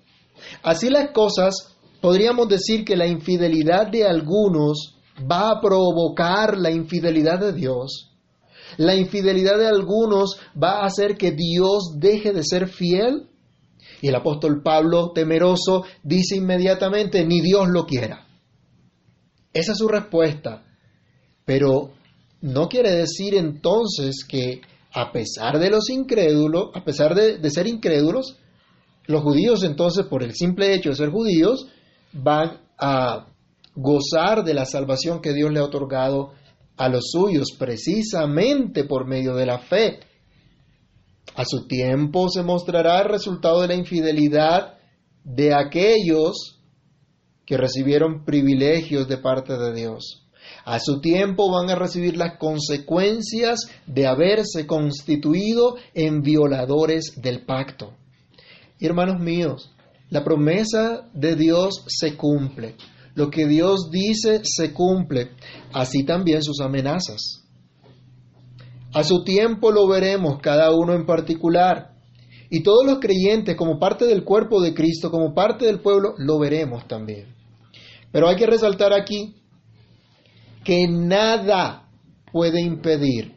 Así 0.64 0.90
las 0.90 1.12
cosas, 1.12 1.72
podríamos 2.00 2.48
decir 2.48 2.84
que 2.84 2.96
la 2.96 3.06
infidelidad 3.06 3.86
de 3.92 4.04
algunos 4.04 4.96
va 5.30 5.50
a 5.50 5.60
provocar 5.60 6.58
la 6.58 6.72
infidelidad 6.72 7.38
de 7.38 7.52
Dios. 7.52 8.10
La 8.76 8.96
infidelidad 8.96 9.56
de 9.56 9.68
algunos 9.68 10.36
va 10.60 10.80
a 10.80 10.86
hacer 10.86 11.16
que 11.16 11.30
Dios 11.30 11.92
deje 12.00 12.32
de 12.32 12.42
ser 12.42 12.66
fiel. 12.66 13.28
Y 14.02 14.08
el 14.08 14.16
apóstol 14.16 14.62
Pablo, 14.62 15.12
temeroso, 15.12 15.84
dice 16.02 16.36
inmediatamente, 16.36 17.24
ni 17.24 17.40
Dios 17.40 17.68
lo 17.68 17.86
quiera. 17.86 18.26
Esa 19.52 19.72
es 19.72 19.78
su 19.78 19.86
respuesta. 19.86 20.64
Pero 21.44 21.92
no 22.40 22.68
quiere 22.68 22.90
decir 22.90 23.36
entonces 23.36 24.24
que 24.28 24.60
a 24.92 25.12
pesar 25.12 25.60
de 25.60 25.70
los 25.70 25.88
incrédulos, 25.88 26.70
a 26.74 26.84
pesar 26.84 27.14
de, 27.14 27.48
ser 27.50 27.68
incrédulos, 27.68 28.36
los 29.06 29.22
judíos 29.22 29.62
entonces 29.62 30.04
por 30.06 30.24
el 30.24 30.34
simple 30.34 30.74
hecho 30.74 30.90
de 30.90 30.96
ser 30.96 31.10
judíos 31.10 31.66
van 32.12 32.60
a 32.78 33.28
gozar 33.74 34.44
de 34.44 34.54
la 34.54 34.66
salvación 34.66 35.20
que 35.20 35.32
Dios 35.32 35.52
le 35.52 35.60
ha 35.60 35.64
otorgado 35.64 36.32
a 36.76 36.88
los 36.88 37.04
suyos 37.12 37.48
precisamente 37.56 38.84
por 38.84 39.06
medio 39.06 39.34
de 39.36 39.46
la 39.46 39.58
fe. 39.58 40.00
A 41.34 41.44
su 41.44 41.66
tiempo 41.66 42.28
se 42.28 42.42
mostrará 42.42 43.00
el 43.00 43.08
resultado 43.08 43.62
de 43.62 43.68
la 43.68 43.74
infidelidad 43.74 44.74
de 45.24 45.54
aquellos 45.54 46.60
que 47.46 47.56
recibieron 47.56 48.24
privilegios 48.24 49.08
de 49.08 49.18
parte 49.18 49.56
de 49.56 49.72
Dios. 49.72 50.22
A 50.64 50.78
su 50.78 51.00
tiempo 51.00 51.50
van 51.50 51.70
a 51.70 51.74
recibir 51.74 52.16
las 52.16 52.38
consecuencias 52.38 53.68
de 53.86 54.06
haberse 54.06 54.66
constituido 54.66 55.76
en 55.94 56.22
violadores 56.22 57.14
del 57.16 57.44
pacto. 57.44 57.94
hermanos 58.80 59.20
míos, 59.20 59.70
La 60.10 60.24
promesa 60.24 61.08
de 61.14 61.36
Dios 61.36 61.84
se 61.86 62.16
cumple. 62.18 62.76
Lo 63.14 63.30
que 63.30 63.46
Dios 63.46 63.90
dice 63.90 64.42
se 64.44 64.72
cumple. 64.74 65.30
Así 65.72 66.04
también 66.04 66.42
sus 66.42 66.60
amenazas. 66.60 67.41
A 68.94 69.04
su 69.04 69.24
tiempo 69.24 69.70
lo 69.70 69.88
veremos 69.88 70.38
cada 70.40 70.74
uno 70.74 70.94
en 70.94 71.06
particular. 71.06 71.92
Y 72.50 72.62
todos 72.62 72.84
los 72.84 72.98
creyentes 72.98 73.56
como 73.56 73.78
parte 73.78 74.04
del 74.04 74.24
cuerpo 74.24 74.60
de 74.60 74.74
Cristo, 74.74 75.10
como 75.10 75.34
parte 75.34 75.64
del 75.64 75.80
pueblo, 75.80 76.14
lo 76.18 76.38
veremos 76.38 76.86
también. 76.86 77.34
Pero 78.10 78.28
hay 78.28 78.36
que 78.36 78.46
resaltar 78.46 78.92
aquí 78.92 79.36
que 80.62 80.86
nada 80.86 81.88
puede 82.30 82.60
impedir, 82.60 83.34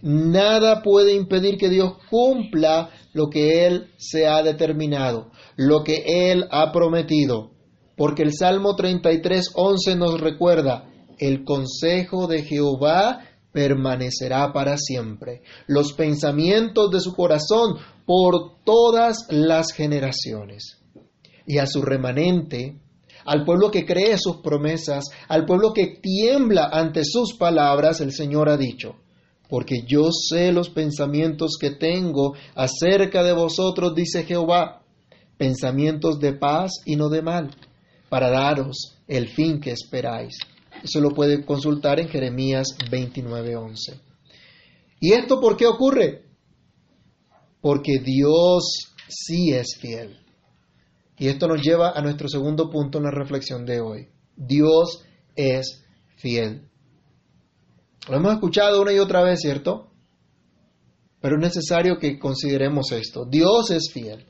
nada 0.00 0.82
puede 0.82 1.14
impedir 1.14 1.58
que 1.58 1.68
Dios 1.68 1.92
cumpla 2.08 2.88
lo 3.12 3.28
que 3.28 3.66
Él 3.66 3.90
se 3.98 4.26
ha 4.26 4.42
determinado, 4.42 5.30
lo 5.56 5.84
que 5.84 6.30
Él 6.30 6.46
ha 6.50 6.72
prometido. 6.72 7.50
Porque 7.96 8.22
el 8.22 8.32
Salmo 8.32 8.76
33, 8.76 9.50
11 9.54 9.96
nos 9.96 10.20
recuerda, 10.20 10.88
el 11.18 11.44
consejo 11.44 12.28
de 12.28 12.44
Jehová 12.44 13.27
permanecerá 13.58 14.52
para 14.52 14.76
siempre, 14.78 15.42
los 15.66 15.92
pensamientos 15.92 16.92
de 16.92 17.00
su 17.00 17.12
corazón 17.12 17.74
por 18.06 18.62
todas 18.62 19.26
las 19.30 19.72
generaciones. 19.72 20.78
Y 21.44 21.58
a 21.58 21.66
su 21.66 21.82
remanente, 21.82 22.78
al 23.24 23.44
pueblo 23.44 23.72
que 23.72 23.84
cree 23.84 24.16
sus 24.16 24.36
promesas, 24.36 25.06
al 25.26 25.44
pueblo 25.44 25.72
que 25.72 25.98
tiembla 26.00 26.70
ante 26.72 27.04
sus 27.04 27.34
palabras, 27.36 28.00
el 28.00 28.12
Señor 28.12 28.48
ha 28.48 28.56
dicho, 28.56 28.94
porque 29.48 29.82
yo 29.84 30.12
sé 30.12 30.52
los 30.52 30.70
pensamientos 30.70 31.56
que 31.60 31.72
tengo 31.72 32.34
acerca 32.54 33.24
de 33.24 33.32
vosotros, 33.32 33.92
dice 33.92 34.22
Jehová, 34.22 34.82
pensamientos 35.36 36.20
de 36.20 36.32
paz 36.32 36.70
y 36.84 36.94
no 36.94 37.08
de 37.08 37.22
mal, 37.22 37.50
para 38.08 38.30
daros 38.30 38.94
el 39.08 39.26
fin 39.26 39.60
que 39.60 39.72
esperáis. 39.72 40.38
Eso 40.82 41.00
lo 41.00 41.10
puede 41.10 41.44
consultar 41.44 42.00
en 42.00 42.08
Jeremías 42.08 42.76
29:11. 42.90 44.00
¿Y 45.00 45.12
esto 45.12 45.40
por 45.40 45.56
qué 45.56 45.66
ocurre? 45.66 46.24
Porque 47.60 47.98
Dios 47.98 48.94
sí 49.08 49.52
es 49.52 49.76
fiel. 49.80 50.18
Y 51.18 51.28
esto 51.28 51.48
nos 51.48 51.62
lleva 51.62 51.90
a 51.90 52.00
nuestro 52.02 52.28
segundo 52.28 52.70
punto 52.70 52.98
en 52.98 53.04
la 53.04 53.10
reflexión 53.10 53.64
de 53.64 53.80
hoy. 53.80 54.08
Dios 54.36 55.04
es 55.34 55.84
fiel. 56.16 56.68
Lo 58.08 58.16
hemos 58.16 58.34
escuchado 58.34 58.80
una 58.80 58.92
y 58.92 58.98
otra 58.98 59.22
vez, 59.22 59.40
¿cierto? 59.40 59.90
Pero 61.20 61.36
es 61.36 61.42
necesario 61.42 61.98
que 61.98 62.18
consideremos 62.18 62.92
esto. 62.92 63.24
Dios 63.24 63.70
es 63.70 63.90
fiel. 63.92 64.26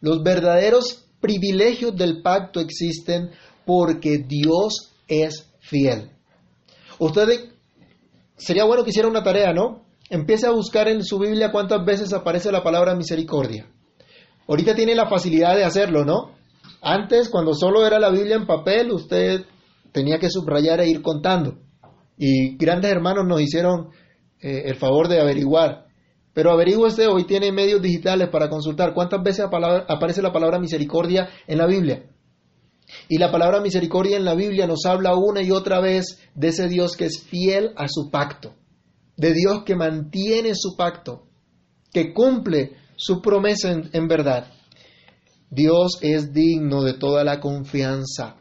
Los 0.00 0.22
verdaderos 0.22 1.06
privilegios 1.20 1.96
del 1.96 2.20
pacto 2.22 2.58
existen 2.58 3.30
porque 3.64 4.18
Dios 4.18 4.92
es 5.06 5.51
fiel. 5.62 6.10
Ustedes, 6.98 7.48
sería 8.36 8.64
bueno 8.64 8.84
que 8.84 8.90
hiciera 8.90 9.08
una 9.08 9.22
tarea, 9.22 9.52
¿no? 9.52 9.86
Empiece 10.10 10.46
a 10.46 10.50
buscar 10.50 10.88
en 10.88 11.02
su 11.02 11.18
Biblia 11.18 11.50
cuántas 11.50 11.84
veces 11.86 12.12
aparece 12.12 12.52
la 12.52 12.62
palabra 12.62 12.94
misericordia. 12.94 13.66
Ahorita 14.46 14.74
tiene 14.74 14.94
la 14.94 15.08
facilidad 15.08 15.56
de 15.56 15.64
hacerlo, 15.64 16.04
¿no? 16.04 16.32
Antes, 16.82 17.28
cuando 17.30 17.54
solo 17.54 17.86
era 17.86 17.98
la 17.98 18.10
Biblia 18.10 18.36
en 18.36 18.46
papel, 18.46 18.90
usted 18.90 19.46
tenía 19.92 20.18
que 20.18 20.28
subrayar 20.28 20.80
e 20.80 20.88
ir 20.88 21.00
contando. 21.00 21.58
Y 22.18 22.56
grandes 22.56 22.90
hermanos 22.90 23.24
nos 23.26 23.40
hicieron 23.40 23.90
eh, 24.40 24.64
el 24.66 24.74
favor 24.76 25.08
de 25.08 25.20
averiguar. 25.20 25.86
Pero 26.34 26.50
averígüese, 26.50 27.06
hoy 27.06 27.24
tiene 27.24 27.52
medios 27.52 27.80
digitales 27.80 28.28
para 28.28 28.48
consultar 28.48 28.94
cuántas 28.94 29.22
veces 29.22 29.46
aparece 29.88 30.22
la 30.22 30.32
palabra 30.32 30.58
misericordia 30.58 31.28
en 31.46 31.58
la 31.58 31.66
Biblia. 31.66 32.04
Y 33.08 33.18
la 33.18 33.30
palabra 33.30 33.60
misericordia 33.60 34.16
en 34.16 34.24
la 34.24 34.34
Biblia 34.34 34.66
nos 34.66 34.84
habla 34.86 35.14
una 35.14 35.42
y 35.42 35.50
otra 35.50 35.80
vez 35.80 36.18
de 36.34 36.48
ese 36.48 36.68
Dios 36.68 36.96
que 36.96 37.06
es 37.06 37.22
fiel 37.22 37.72
a 37.76 37.86
su 37.88 38.10
pacto, 38.10 38.54
de 39.16 39.32
Dios 39.34 39.62
que 39.64 39.76
mantiene 39.76 40.54
su 40.54 40.76
pacto, 40.76 41.26
que 41.92 42.12
cumple 42.12 42.76
su 42.96 43.20
promesa 43.20 43.72
en, 43.92 44.08
verdad. 44.08 44.46
Dios 45.50 45.98
es 46.00 46.32
digno 46.32 46.82
de 46.82 46.94
toda 46.94 47.24
la 47.24 47.40
confianza. 47.40 48.36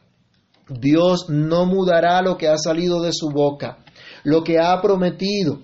Dios 0.69 1.25
no 1.29 1.65
mudará 1.65 2.21
lo 2.21 2.37
que 2.37 2.47
ha 2.47 2.57
salido 2.57 3.01
de 3.01 3.11
su 3.11 3.29
boca, 3.29 3.83
lo 4.23 4.43
que 4.43 4.59
ha 4.59 4.79
prometido. 4.81 5.61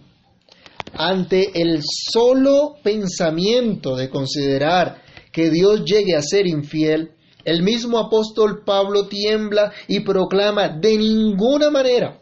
Ante 0.93 1.62
el 1.62 1.82
solo 1.84 2.76
pensamiento 2.84 3.95
de 3.95 4.10
considerar 4.10 5.02
que 5.32 5.50
Dios 5.50 5.86
llegue 5.86 6.15
a 6.15 6.21
ser 6.21 6.47
infiel, 6.47 7.12
el 7.48 7.64
mismo 7.64 7.98
apóstol 7.98 8.62
Pablo 8.66 9.08
tiembla 9.08 9.72
y 9.88 10.02
proclama 10.02 10.68
de 10.68 10.98
ninguna 10.98 11.72
manera 11.72 12.20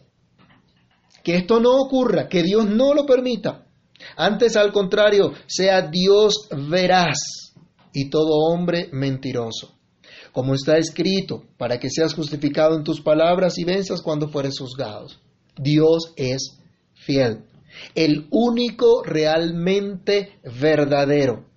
que 1.24 1.38
esto 1.38 1.60
no 1.60 1.72
ocurra, 1.78 2.30
que 2.30 2.44
Dios 2.44 2.68
no 2.68 2.94
lo 2.94 3.08
permita. 3.08 3.66
Antes, 4.16 4.56
al 4.56 4.72
contrario, 4.72 5.34
sea 5.48 5.82
Dios 5.82 6.48
veraz 6.70 7.18
y 7.92 8.12
todo 8.12 8.36
hombre 8.52 8.90
mentiroso. 8.92 9.74
Como 10.32 10.54
está 10.54 10.78
escrito, 10.78 11.46
para 11.58 11.80
que 11.80 11.90
seas 11.90 12.14
justificado 12.14 12.76
en 12.76 12.84
tus 12.84 13.02
palabras 13.02 13.58
y 13.58 13.64
venzas 13.64 14.04
cuando 14.04 14.30
fueres 14.30 14.60
juzgado. 14.60 15.08
Dios 15.58 16.14
es 16.18 16.60
fiel, 16.94 17.46
el 17.96 18.28
único 18.30 19.02
realmente 19.02 20.38
verdadero. 20.44 21.55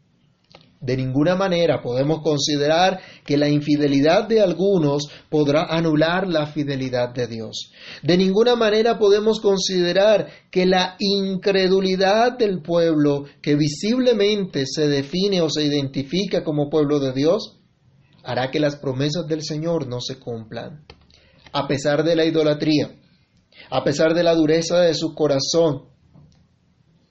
De 0.81 0.97
ninguna 0.97 1.35
manera 1.35 1.83
podemos 1.83 2.23
considerar 2.23 3.01
que 3.25 3.37
la 3.37 3.49
infidelidad 3.49 4.29
de 4.29 4.41
algunos 4.41 5.09
podrá 5.29 5.65
anular 5.65 6.29
la 6.29 6.47
fidelidad 6.47 7.13
de 7.13 7.27
Dios. 7.27 7.73
De 8.03 8.17
ninguna 8.17 8.55
manera 8.55 8.97
podemos 8.97 9.41
considerar 9.41 10.29
que 10.53 10.67
la 10.67 10.95
incredulidad 11.01 12.39
del 12.39 12.63
pueblo 12.63 13.25
que 13.43 13.57
visiblemente 13.57 14.67
se 14.67 14.87
define 14.87 15.43
o 15.43 15.51
se 15.51 15.65
identifica 15.65 16.45
como 16.45 16.71
pueblo 16.71 17.01
de 17.01 17.13
Dios 17.13 17.59
hará 18.23 18.51
que 18.53 18.61
las 18.61 18.77
promesas 18.77 19.27
del 19.27 19.43
Señor 19.43 19.89
no 19.89 20.01
se 20.01 20.21
cumplan. 20.21 20.85
A 21.53 21.67
pesar 21.67 22.05
de 22.05 22.15
la 22.15 22.25
idolatría, 22.25 22.95
a 23.71 23.83
pesar 23.83 24.15
de 24.15 24.23
la 24.23 24.35
dureza 24.35 24.81
de 24.81 24.95
su 24.95 25.13
corazón 25.15 25.87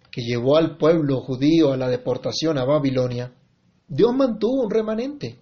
que 0.10 0.22
llevó 0.22 0.56
al 0.56 0.78
pueblo 0.78 1.20
judío 1.20 1.74
a 1.74 1.78
la 1.78 1.90
deportación 1.90 2.58
a 2.58 2.64
Babilonia, 2.66 3.34
Dios 3.88 4.14
mantuvo 4.16 4.64
un 4.64 4.72
remanente. 4.72 5.40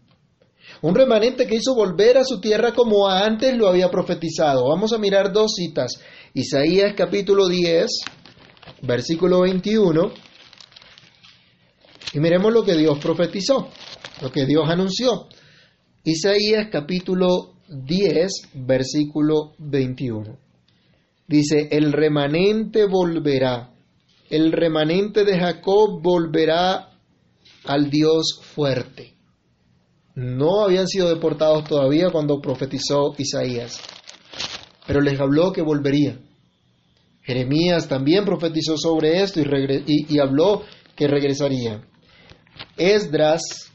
Un 0.81 0.95
remanente 0.95 1.47
que 1.47 1.55
hizo 1.55 1.75
volver 1.75 2.17
a 2.17 2.23
su 2.23 2.39
tierra 2.39 2.73
como 2.73 3.07
antes 3.07 3.55
lo 3.55 3.67
había 3.67 3.89
profetizado. 3.89 4.67
Vamos 4.69 4.93
a 4.93 4.97
mirar 4.97 5.31
dos 5.31 5.53
citas. 5.55 5.99
Isaías 6.33 6.93
capítulo 6.95 7.47
10, 7.47 7.87
versículo 8.81 9.41
21. 9.41 10.11
Y 12.13 12.19
miremos 12.19 12.53
lo 12.53 12.63
que 12.63 12.75
Dios 12.75 12.97
profetizó, 12.99 13.69
lo 14.21 14.31
que 14.31 14.45
Dios 14.45 14.63
anunció. 14.67 15.27
Isaías 16.03 16.67
capítulo 16.71 17.55
10, 17.67 18.31
versículo 18.53 19.53
21. 19.57 20.37
Dice, 21.27 21.67
el 21.71 21.91
remanente 21.91 22.85
volverá, 22.85 23.73
el 24.29 24.51
remanente 24.51 25.23
de 25.23 25.39
Jacob 25.39 25.99
volverá 26.01 26.94
al 27.65 27.89
Dios 27.89 28.39
fuerte. 28.41 29.13
No 30.15 30.63
habían 30.63 30.87
sido 30.87 31.09
deportados 31.09 31.65
todavía 31.65 32.09
cuando 32.09 32.39
profetizó 32.39 33.13
Isaías, 33.17 33.81
pero 34.87 35.01
les 35.01 35.19
habló 35.19 35.51
que 35.51 35.61
volvería. 35.61 36.19
Jeremías 37.21 37.87
también 37.87 38.23
profetizó 38.23 38.77
sobre 38.77 39.21
esto 39.21 39.41
y, 39.41 40.05
y 40.07 40.19
habló 40.19 40.63
que 40.95 41.07
regresaría. 41.07 41.81
Esdras, 42.77 43.71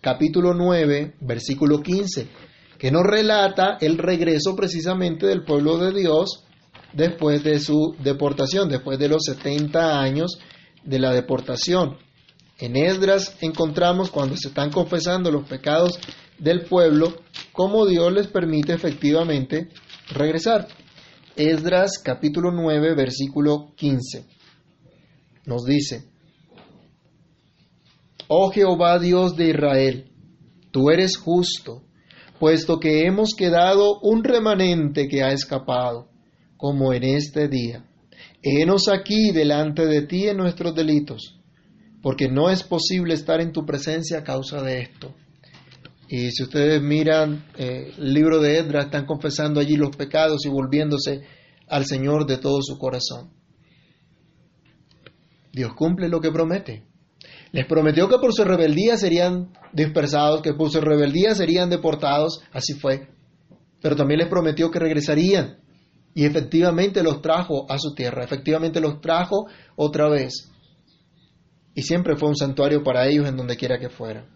capítulo 0.00 0.54
9, 0.54 1.14
versículo 1.20 1.80
15, 1.82 2.28
que 2.78 2.90
nos 2.90 3.04
relata 3.04 3.76
el 3.80 3.98
regreso 3.98 4.56
precisamente 4.56 5.26
del 5.26 5.44
pueblo 5.44 5.78
de 5.78 5.92
Dios 5.92 6.44
después 6.92 7.44
de 7.44 7.60
su 7.60 7.94
deportación, 8.02 8.68
después 8.68 8.98
de 8.98 9.08
los 9.08 9.24
70 9.24 10.00
años 10.00 10.38
de 10.82 10.98
la 10.98 11.12
deportación. 11.12 11.98
En 12.64 12.76
Esdras 12.76 13.36
encontramos 13.42 14.10
cuando 14.10 14.38
se 14.38 14.48
están 14.48 14.70
confesando 14.70 15.30
los 15.30 15.46
pecados 15.46 16.00
del 16.38 16.62
pueblo, 16.62 17.12
cómo 17.52 17.84
Dios 17.84 18.10
les 18.10 18.26
permite 18.26 18.72
efectivamente 18.72 19.68
regresar. 20.10 20.68
Esdras 21.36 21.98
capítulo 22.02 22.52
9 22.52 22.94
versículo 22.94 23.74
15 23.76 24.24
nos 25.44 25.66
dice, 25.66 26.06
Oh 28.28 28.50
Jehová 28.50 28.98
Dios 28.98 29.36
de 29.36 29.50
Israel, 29.50 30.10
tú 30.70 30.88
eres 30.88 31.18
justo, 31.18 31.82
puesto 32.40 32.80
que 32.80 33.04
hemos 33.06 33.34
quedado 33.36 34.00
un 34.00 34.24
remanente 34.24 35.06
que 35.06 35.22
ha 35.22 35.32
escapado, 35.32 36.08
como 36.56 36.94
en 36.94 37.04
este 37.04 37.46
día. 37.46 37.84
Henos 38.42 38.88
aquí 38.88 39.32
delante 39.32 39.84
de 39.84 40.06
ti 40.06 40.28
en 40.28 40.38
nuestros 40.38 40.74
delitos 40.74 41.43
porque 42.04 42.28
no 42.28 42.50
es 42.50 42.62
posible 42.62 43.14
estar 43.14 43.40
en 43.40 43.50
tu 43.50 43.64
presencia 43.64 44.18
a 44.18 44.24
causa 44.24 44.60
de 44.60 44.82
esto. 44.82 45.14
Y 46.06 46.32
si 46.32 46.42
ustedes 46.42 46.82
miran 46.82 47.46
eh, 47.56 47.94
el 47.96 48.12
libro 48.12 48.42
de 48.42 48.58
Edra, 48.58 48.82
están 48.82 49.06
confesando 49.06 49.58
allí 49.58 49.76
los 49.76 49.96
pecados 49.96 50.44
y 50.44 50.50
volviéndose 50.50 51.22
al 51.66 51.86
Señor 51.86 52.26
de 52.26 52.36
todo 52.36 52.60
su 52.60 52.76
corazón. 52.76 53.30
Dios 55.50 55.72
cumple 55.72 56.10
lo 56.10 56.20
que 56.20 56.30
promete. 56.30 56.84
Les 57.52 57.64
prometió 57.66 58.06
que 58.06 58.18
por 58.18 58.34
su 58.34 58.44
rebeldía 58.44 58.98
serían 58.98 59.54
dispersados, 59.72 60.42
que 60.42 60.52
por 60.52 60.70
su 60.70 60.82
rebeldía 60.82 61.34
serían 61.34 61.70
deportados, 61.70 62.42
así 62.52 62.74
fue. 62.74 63.08
Pero 63.80 63.96
también 63.96 64.18
les 64.18 64.28
prometió 64.28 64.70
que 64.70 64.78
regresarían. 64.78 65.56
Y 66.14 66.26
efectivamente 66.26 67.02
los 67.02 67.22
trajo 67.22 67.64
a 67.72 67.78
su 67.78 67.94
tierra, 67.94 68.24
efectivamente 68.24 68.78
los 68.78 69.00
trajo 69.00 69.46
otra 69.74 70.10
vez. 70.10 70.50
Y 71.74 71.82
siempre 71.82 72.16
fue 72.16 72.28
un 72.28 72.36
santuario 72.36 72.82
para 72.82 73.06
ellos 73.06 73.28
en 73.28 73.36
donde 73.36 73.56
quiera 73.56 73.78
que 73.78 73.88
fuera. 73.88 74.26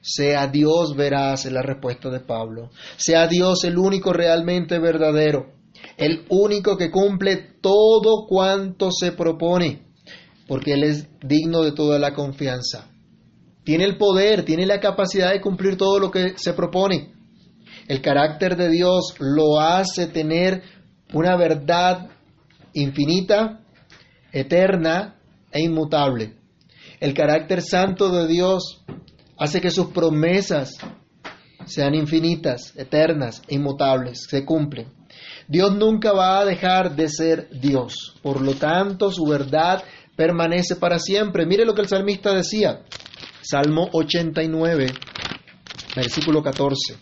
Sea 0.00 0.46
Dios 0.46 0.94
veraz 0.96 1.46
en 1.46 1.54
la 1.54 1.62
respuesta 1.62 2.10
de 2.10 2.20
Pablo. 2.20 2.70
Sea 2.96 3.26
Dios 3.26 3.64
el 3.64 3.76
único 3.76 4.12
realmente 4.12 4.78
verdadero. 4.78 5.52
El 5.96 6.24
único 6.28 6.76
que 6.76 6.90
cumple 6.90 7.36
todo 7.60 8.26
cuanto 8.26 8.90
se 8.90 9.12
propone 9.12 9.90
porque 10.50 10.72
Él 10.72 10.82
es 10.82 11.06
digno 11.22 11.62
de 11.62 11.70
toda 11.70 12.00
la 12.00 12.12
confianza. 12.12 12.90
Tiene 13.62 13.84
el 13.84 13.96
poder, 13.96 14.44
tiene 14.44 14.66
la 14.66 14.80
capacidad 14.80 15.30
de 15.30 15.40
cumplir 15.40 15.76
todo 15.76 16.00
lo 16.00 16.10
que 16.10 16.34
se 16.38 16.54
propone. 16.54 17.12
El 17.86 18.02
carácter 18.02 18.56
de 18.56 18.68
Dios 18.68 19.14
lo 19.20 19.60
hace 19.60 20.08
tener 20.08 20.64
una 21.14 21.36
verdad 21.36 22.08
infinita, 22.72 23.60
eterna 24.32 25.20
e 25.52 25.62
inmutable. 25.62 26.34
El 27.00 27.14
carácter 27.14 27.62
santo 27.62 28.10
de 28.10 28.28
Dios 28.28 28.82
hace 29.38 29.60
que 29.62 29.70
sus 29.70 29.86
promesas 29.86 30.76
sean 31.64 31.94
infinitas, 31.94 32.74
eternas 32.76 33.42
e 33.48 33.54
inmutables, 33.54 34.26
se 34.28 34.44
cumplen. 34.44 34.92
Dios 35.48 35.74
nunca 35.74 36.12
va 36.12 36.40
a 36.40 36.44
dejar 36.44 36.94
de 36.94 37.08
ser 37.08 37.48
Dios. 37.50 38.14
Por 38.22 38.42
lo 38.42 38.54
tanto, 38.54 39.10
su 39.10 39.24
verdad 39.24 39.82
permanece 40.14 40.76
para 40.76 40.98
siempre. 40.98 41.46
Mire 41.46 41.64
lo 41.64 41.74
que 41.74 41.80
el 41.80 41.88
salmista 41.88 42.34
decía. 42.34 42.82
Salmo 43.40 43.88
89, 43.92 44.92
versículo 45.96 46.42
14. 46.42 46.96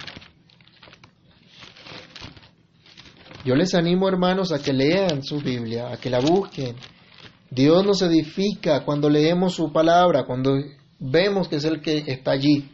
Yo 3.45 3.55
les 3.55 3.75
animo, 3.75 4.09
hermanos, 4.09 4.53
a 4.53 4.63
que 4.63 4.73
lean 4.73 5.25
su 5.25 5.41
Biblia, 5.41 5.93
a 5.93 5.97
que 5.97 6.11
la 6.11 6.21
busquen. 6.21 6.77
Dios 7.51 7.85
nos 7.85 8.03
edifica 8.03 8.85
cuando 8.85 9.09
leemos 9.09 9.55
su 9.55 9.73
palabra, 9.73 10.25
cuando 10.25 10.59
vemos 10.99 11.49
que 11.49 11.57
es 11.57 11.65
el 11.65 11.81
que 11.81 12.05
está 12.07 12.33
allí. 12.33 12.71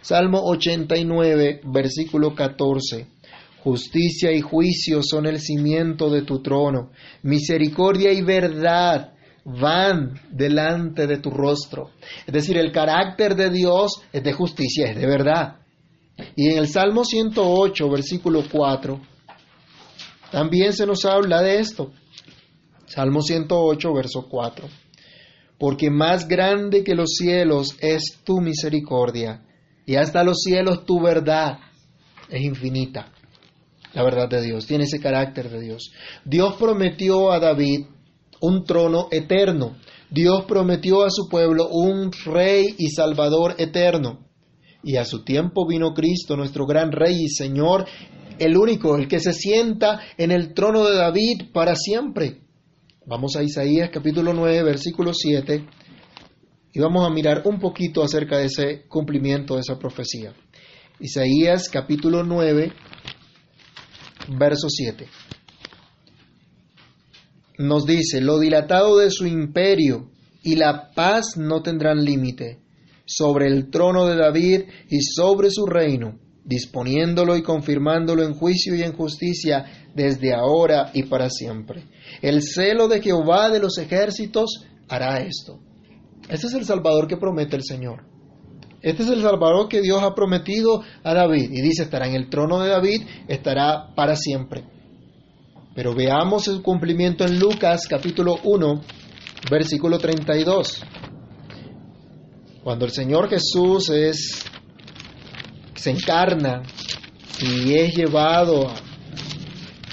Salmo 0.00 0.40
89, 0.42 1.60
versículo 1.64 2.34
14. 2.34 3.08
Justicia 3.62 4.32
y 4.32 4.40
juicio 4.40 5.02
son 5.02 5.26
el 5.26 5.40
cimiento 5.40 6.08
de 6.08 6.22
tu 6.22 6.40
trono. 6.40 6.92
Misericordia 7.22 8.12
y 8.12 8.22
verdad 8.22 9.12
van 9.44 10.20
delante 10.30 11.06
de 11.06 11.18
tu 11.18 11.30
rostro. 11.30 11.90
Es 12.26 12.32
decir, 12.32 12.56
el 12.56 12.72
carácter 12.72 13.34
de 13.36 13.50
Dios 13.50 14.02
es 14.12 14.22
de 14.22 14.32
justicia, 14.32 14.90
es 14.90 14.96
de 14.96 15.06
verdad. 15.06 15.56
Y 16.34 16.50
en 16.50 16.58
el 16.58 16.68
Salmo 16.68 17.04
108, 17.04 17.90
versículo 17.90 18.42
4, 18.50 19.00
también 20.30 20.72
se 20.72 20.86
nos 20.86 21.04
habla 21.04 21.42
de 21.42 21.58
esto. 21.58 21.92
Salmo 22.86 23.20
108, 23.20 23.92
verso 23.92 24.26
4. 24.28 24.68
Porque 25.58 25.90
más 25.90 26.28
grande 26.28 26.84
que 26.84 26.94
los 26.94 27.14
cielos 27.16 27.76
es 27.80 28.18
tu 28.24 28.40
misericordia, 28.40 29.42
y 29.84 29.96
hasta 29.96 30.24
los 30.24 30.42
cielos 30.42 30.84
tu 30.84 31.00
verdad 31.00 31.58
es 32.28 32.42
infinita. 32.42 33.12
La 33.94 34.02
verdad 34.02 34.28
de 34.28 34.42
Dios, 34.42 34.66
tiene 34.66 34.84
ese 34.84 35.00
carácter 35.00 35.48
de 35.48 35.60
Dios. 35.60 35.92
Dios 36.24 36.54
prometió 36.58 37.32
a 37.32 37.40
David 37.40 37.86
un 38.40 38.64
trono 38.64 39.08
eterno. 39.10 39.76
Dios 40.10 40.44
prometió 40.46 41.02
a 41.02 41.10
su 41.10 41.28
pueblo 41.28 41.68
un 41.70 42.12
rey 42.24 42.74
y 42.78 42.90
salvador 42.90 43.54
eterno. 43.58 44.26
Y 44.82 44.96
a 44.96 45.04
su 45.04 45.24
tiempo 45.24 45.66
vino 45.66 45.94
Cristo, 45.94 46.36
nuestro 46.36 46.66
gran 46.66 46.92
rey 46.92 47.24
y 47.24 47.28
Señor, 47.28 47.86
el 48.38 48.56
único, 48.56 48.96
el 48.96 49.08
que 49.08 49.18
se 49.18 49.32
sienta 49.32 50.00
en 50.18 50.30
el 50.30 50.52
trono 50.52 50.84
de 50.84 50.96
David 50.96 51.50
para 51.52 51.74
siempre. 51.74 52.45
Vamos 53.06 53.36
a 53.36 53.42
Isaías 53.42 53.90
capítulo 53.92 54.34
9, 54.34 54.62
versículo 54.64 55.14
7, 55.14 55.64
y 56.72 56.80
vamos 56.80 57.06
a 57.06 57.10
mirar 57.10 57.42
un 57.44 57.58
poquito 57.58 58.02
acerca 58.02 58.38
de 58.38 58.46
ese 58.46 58.82
cumplimiento 58.88 59.54
de 59.54 59.60
esa 59.60 59.78
profecía. 59.78 60.34
Isaías 60.98 61.68
capítulo 61.68 62.24
9, 62.24 62.72
verso 64.36 64.68
7 64.68 65.06
nos 67.58 67.86
dice, 67.86 68.20
lo 68.20 68.38
dilatado 68.38 68.98
de 68.98 69.10
su 69.10 69.26
imperio 69.26 70.10
y 70.42 70.56
la 70.56 70.90
paz 70.92 71.36
no 71.36 71.62
tendrán 71.62 72.04
límite 72.04 72.60
sobre 73.06 73.46
el 73.46 73.70
trono 73.70 74.06
de 74.06 74.16
David 74.16 74.62
y 74.90 75.00
sobre 75.00 75.50
su 75.50 75.64
reino, 75.66 76.18
disponiéndolo 76.46 77.36
y 77.36 77.42
confirmándolo 77.42 78.22
en 78.22 78.34
juicio 78.34 78.74
y 78.74 78.82
en 78.82 78.92
justicia 78.92 79.64
desde 79.94 80.32
ahora 80.32 80.90
y 80.94 81.02
para 81.04 81.28
siempre. 81.28 81.84
El 82.22 82.42
celo 82.42 82.88
de 82.88 83.02
Jehová 83.02 83.50
de 83.50 83.58
los 83.58 83.76
ejércitos 83.78 84.64
hará 84.88 85.18
esto. 85.18 85.58
Este 86.28 86.46
es 86.46 86.54
el 86.54 86.64
Salvador 86.64 87.08
que 87.08 87.16
promete 87.16 87.56
el 87.56 87.64
Señor. 87.64 88.04
Este 88.80 89.02
es 89.02 89.08
el 89.08 89.22
Salvador 89.22 89.68
que 89.68 89.80
Dios 89.80 90.02
ha 90.02 90.14
prometido 90.14 90.82
a 91.02 91.14
David. 91.14 91.50
Y 91.50 91.60
dice, 91.60 91.82
estará 91.82 92.06
en 92.06 92.14
el 92.14 92.30
trono 92.30 92.60
de 92.60 92.70
David, 92.70 93.02
estará 93.26 93.92
para 93.96 94.14
siempre. 94.14 94.64
Pero 95.74 95.94
veamos 95.94 96.46
el 96.48 96.62
cumplimiento 96.62 97.24
en 97.24 97.38
Lucas 97.38 97.86
capítulo 97.88 98.36
1, 98.44 98.80
versículo 99.50 99.98
32. 99.98 100.82
Cuando 102.62 102.84
el 102.84 102.92
Señor 102.92 103.28
Jesús 103.28 103.90
es, 103.90 104.44
se 105.76 105.90
encarna 105.90 106.62
y 107.40 107.74
es 107.74 107.94
llevado, 107.94 108.72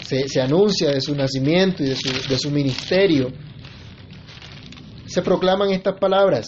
se, 0.03 0.27
se 0.27 0.41
anuncia 0.41 0.89
de 0.91 1.01
su 1.01 1.13
nacimiento 1.15 1.83
y 1.83 1.89
de 1.89 1.95
su, 1.95 2.29
de 2.29 2.37
su 2.37 2.49
ministerio, 2.49 3.31
se 5.05 5.21
proclaman 5.21 5.71
estas 5.71 5.99
palabras. 5.99 6.47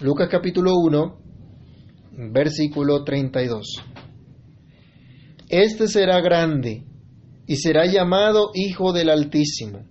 Lucas 0.00 0.28
capítulo 0.30 0.72
1, 0.76 1.18
versículo 2.32 3.04
32. 3.04 3.82
Este 5.48 5.86
será 5.86 6.20
grande 6.20 6.84
y 7.46 7.56
será 7.56 7.86
llamado 7.86 8.50
Hijo 8.54 8.92
del 8.92 9.10
Altísimo. 9.10 9.86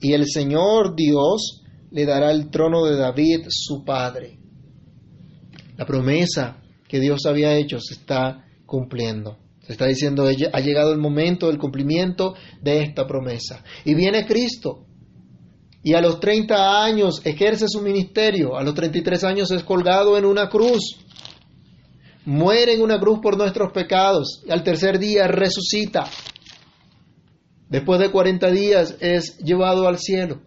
Y 0.00 0.12
el 0.12 0.26
Señor 0.26 0.94
Dios 0.96 1.62
le 1.90 2.06
dará 2.06 2.30
el 2.30 2.50
trono 2.50 2.84
de 2.84 2.96
David, 2.96 3.46
su 3.48 3.84
padre. 3.84 4.38
La 5.76 5.86
promesa 5.86 6.61
que 6.92 7.00
Dios 7.00 7.24
había 7.24 7.56
hecho 7.56 7.80
se 7.80 7.94
está 7.94 8.44
cumpliendo. 8.66 9.38
Se 9.62 9.72
está 9.72 9.86
diciendo, 9.86 10.26
ha 10.26 10.60
llegado 10.60 10.92
el 10.92 10.98
momento 10.98 11.46
del 11.46 11.56
cumplimiento 11.56 12.34
de 12.60 12.82
esta 12.82 13.06
promesa. 13.06 13.64
Y 13.86 13.94
viene 13.94 14.26
Cristo. 14.26 14.84
Y 15.82 15.94
a 15.94 16.02
los 16.02 16.20
30 16.20 16.84
años 16.84 17.22
ejerce 17.24 17.64
su 17.66 17.80
ministerio. 17.80 18.58
A 18.58 18.62
los 18.62 18.74
33 18.74 19.24
años 19.24 19.50
es 19.52 19.64
colgado 19.64 20.18
en 20.18 20.26
una 20.26 20.50
cruz. 20.50 20.98
Muere 22.26 22.74
en 22.74 22.82
una 22.82 23.00
cruz 23.00 23.20
por 23.22 23.38
nuestros 23.38 23.72
pecados. 23.72 24.42
Y 24.46 24.50
al 24.50 24.62
tercer 24.62 24.98
día 24.98 25.26
resucita. 25.28 26.04
Después 27.70 28.00
de 28.00 28.10
40 28.10 28.50
días 28.50 28.96
es 29.00 29.38
llevado 29.38 29.88
al 29.88 29.98
cielo 29.98 30.42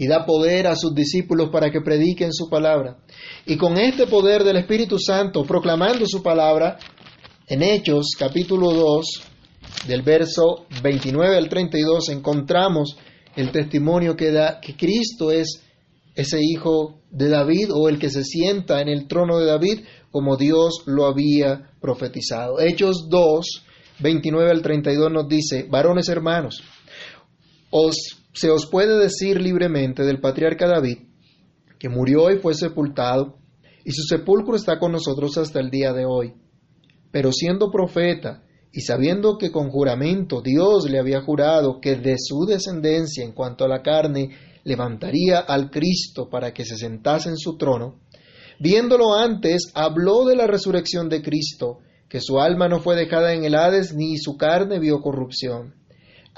y 0.00 0.06
da 0.06 0.24
poder 0.24 0.66
a 0.66 0.76
sus 0.76 0.94
discípulos 0.94 1.50
para 1.52 1.70
que 1.70 1.82
prediquen 1.82 2.32
su 2.32 2.48
palabra. 2.48 2.96
Y 3.44 3.58
con 3.58 3.76
este 3.76 4.06
poder 4.06 4.44
del 4.44 4.56
Espíritu 4.56 4.98
Santo, 4.98 5.44
proclamando 5.44 6.06
su 6.06 6.22
palabra, 6.22 6.78
en 7.46 7.62
Hechos 7.62 8.12
capítulo 8.18 8.72
2, 8.72 9.06
del 9.86 10.00
verso 10.00 10.64
29 10.82 11.36
al 11.36 11.50
32, 11.50 12.08
encontramos 12.08 12.96
el 13.36 13.52
testimonio 13.52 14.16
que 14.16 14.32
da 14.32 14.58
que 14.58 14.74
Cristo 14.74 15.30
es 15.30 15.62
ese 16.14 16.38
hijo 16.42 17.02
de 17.10 17.28
David 17.28 17.68
o 17.70 17.90
el 17.90 17.98
que 17.98 18.08
se 18.08 18.24
sienta 18.24 18.80
en 18.80 18.88
el 18.88 19.06
trono 19.06 19.38
de 19.38 19.44
David 19.44 19.80
como 20.10 20.38
Dios 20.38 20.82
lo 20.86 21.04
había 21.04 21.72
profetizado. 21.78 22.58
Hechos 22.58 23.10
2, 23.10 23.64
29 23.98 24.50
al 24.50 24.62
32 24.62 25.12
nos 25.12 25.28
dice, 25.28 25.66
varones 25.68 26.08
hermanos, 26.08 26.62
os, 27.68 28.19
se 28.32 28.50
os 28.50 28.66
puede 28.66 28.98
decir 28.98 29.40
libremente 29.40 30.04
del 30.04 30.20
patriarca 30.20 30.66
David, 30.66 30.98
que 31.78 31.88
murió 31.88 32.30
y 32.30 32.38
fue 32.38 32.54
sepultado, 32.54 33.38
y 33.84 33.92
su 33.92 34.02
sepulcro 34.02 34.56
está 34.56 34.78
con 34.78 34.92
nosotros 34.92 35.36
hasta 35.38 35.60
el 35.60 35.70
día 35.70 35.92
de 35.92 36.04
hoy. 36.04 36.34
Pero 37.10 37.32
siendo 37.32 37.70
profeta, 37.70 38.44
y 38.72 38.82
sabiendo 38.82 39.36
que 39.36 39.50
con 39.50 39.70
juramento 39.70 40.42
Dios 40.42 40.88
le 40.88 41.00
había 41.00 41.22
jurado 41.22 41.80
que 41.80 41.96
de 41.96 42.14
su 42.18 42.46
descendencia 42.46 43.24
en 43.24 43.32
cuanto 43.32 43.64
a 43.64 43.68
la 43.68 43.82
carne 43.82 44.30
levantaría 44.62 45.40
al 45.40 45.70
Cristo 45.70 46.28
para 46.30 46.52
que 46.52 46.64
se 46.64 46.76
sentase 46.76 47.30
en 47.30 47.36
su 47.36 47.56
trono, 47.56 47.98
Viéndolo 48.62 49.14
antes, 49.14 49.72
habló 49.74 50.26
de 50.26 50.36
la 50.36 50.46
resurrección 50.46 51.08
de 51.08 51.22
Cristo, 51.22 51.78
que 52.10 52.20
su 52.20 52.38
alma 52.38 52.68
no 52.68 52.80
fue 52.80 52.94
dejada 52.94 53.32
en 53.32 53.44
el 53.44 53.54
Hades 53.54 53.94
ni 53.94 54.18
su 54.18 54.36
carne 54.36 54.78
vio 54.78 55.00
corrupción. 55.00 55.76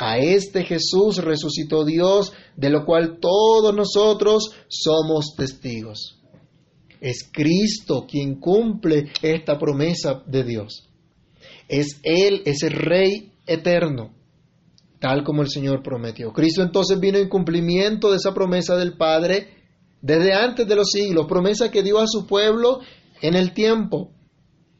A 0.04 0.18
este 0.18 0.64
Jesús 0.64 1.18
resucitó 1.18 1.84
Dios, 1.84 2.32
de 2.56 2.70
lo 2.70 2.84
cual 2.84 3.18
todos 3.20 3.72
nosotros 3.72 4.50
somos 4.66 5.36
testigos. 5.36 6.20
Es 7.00 7.30
Cristo 7.32 8.04
quien 8.10 8.40
cumple 8.40 9.12
esta 9.22 9.60
promesa 9.60 10.20
de 10.26 10.42
Dios. 10.42 10.88
Es 11.68 12.00
Él, 12.02 12.42
ese 12.46 12.68
Rey 12.68 13.30
eterno, 13.46 14.12
tal 14.98 15.22
como 15.22 15.40
el 15.40 15.50
Señor 15.50 15.84
prometió. 15.84 16.32
Cristo 16.32 16.64
entonces 16.64 16.98
vino 16.98 17.18
en 17.18 17.28
cumplimiento 17.28 18.10
de 18.10 18.16
esa 18.16 18.34
promesa 18.34 18.74
del 18.74 18.96
Padre 18.96 19.50
desde 20.00 20.34
antes 20.34 20.66
de 20.66 20.74
los 20.74 20.90
siglos, 20.90 21.26
promesa 21.28 21.70
que 21.70 21.84
dio 21.84 22.00
a 22.00 22.08
su 22.08 22.26
pueblo 22.26 22.80
en 23.20 23.36
el 23.36 23.54
tiempo, 23.54 24.10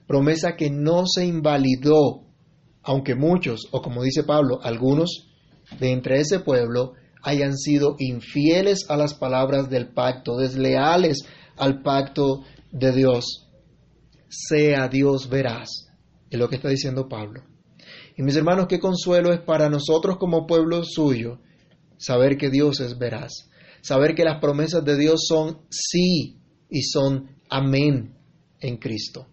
promesa 0.09 0.57
que 0.57 0.69
no 0.69 1.05
se 1.07 1.25
invalidó, 1.27 2.25
aunque 2.83 3.15
muchos, 3.15 3.69
o 3.71 3.81
como 3.83 4.03
dice 4.03 4.25
Pablo, 4.25 4.61
algunos 4.63 5.29
de 5.79 5.93
entre 5.93 6.21
ese 6.21 6.41
pueblo 6.41 6.95
hayan 7.23 7.57
sido 7.57 7.97
infieles 7.99 8.87
a 8.89 8.97
las 8.97 9.15
palabras 9.15 9.71
del 9.71 9.89
pacto, 9.89 10.37
desleales 10.37 11.19
al 11.57 11.83
pacto 11.83 12.45
de 12.73 12.93
Dios. 12.93 13.49
Sea 14.29 14.89
Dios 14.89 15.29
veraz, 15.29 15.69
es 16.31 16.39
lo 16.39 16.49
que 16.49 16.57
está 16.57 16.69
diciendo 16.69 17.09
Pablo. 17.09 17.43
Y 18.17 18.23
mis 18.23 18.37
hermanos, 18.37 18.67
qué 18.69 18.81
consuelo 18.81 19.33
es 19.33 19.41
para 19.41 19.69
nosotros 19.69 20.17
como 20.19 20.47
pueblo 20.47 20.85
suyo 20.85 21.39
saber 21.99 22.37
que 22.37 22.51
Dios 22.51 22.81
es 22.81 22.99
veraz, 22.99 23.51
saber 23.81 24.15
que 24.15 24.25
las 24.25 24.41
promesas 24.41 24.85
de 24.85 24.97
Dios 24.97 25.25
son 25.27 25.61
sí 25.71 26.41
y 26.69 26.83
son 26.83 27.37
amén 27.49 28.17
en 28.61 28.77
Cristo, 28.79 29.29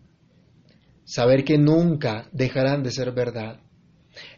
saber 1.10 1.44
que 1.44 1.58
nunca 1.58 2.30
dejarán 2.32 2.84
de 2.84 2.92
ser 2.92 3.12
verdad. 3.12 3.60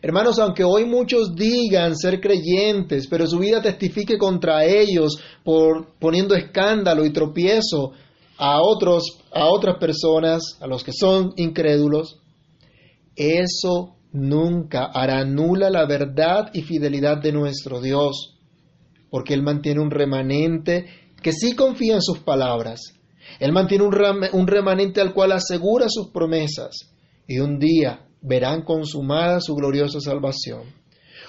Hermanos, 0.02 0.40
aunque 0.40 0.64
hoy 0.64 0.86
muchos 0.86 1.36
digan 1.36 1.98
ser 1.98 2.22
creyentes, 2.22 3.08
pero 3.08 3.28
su 3.28 3.40
vida 3.40 3.62
testifique 3.62 4.18
contra 4.18 4.64
ellos 4.64 5.20
por 5.44 5.96
poniendo 6.00 6.34
escándalo 6.34 7.04
y 7.04 7.12
tropiezo 7.12 7.92
a 8.38 8.62
otros, 8.62 9.04
a 9.34 9.48
otras 9.48 9.78
personas, 9.80 10.58
a 10.62 10.68
los 10.68 10.84
que 10.84 10.94
son 10.94 11.34
incrédulos, 11.36 12.20
eso 13.18 13.98
nunca 14.14 14.86
hará 14.94 15.26
nula 15.26 15.70
la 15.70 15.86
verdad 15.86 16.52
y 16.54 16.62
fidelidad 16.62 17.22
de 17.22 17.34
nuestro 17.34 17.82
Dios, 17.82 18.38
porque 19.10 19.34
Él 19.34 19.44
mantiene 19.44 19.82
un 19.82 19.92
remanente 19.92 20.86
que 21.22 21.34
sí 21.34 21.54
confía 21.54 21.96
en 21.96 22.02
sus 22.02 22.20
palabras. 22.20 22.80
Él 23.40 23.52
mantiene 23.52 23.86
un, 23.86 24.48
remanente 24.48 25.02
al 25.02 25.14
cual 25.14 25.32
asegura 25.32 25.88
sus 25.90 26.10
promesas 26.10 26.92
y 27.28 27.40
un 27.40 27.60
día 27.60 28.08
verán 28.22 28.64
consumada 28.64 29.40
su 29.42 29.56
gloriosa 29.56 30.00
salvación. 30.00 30.64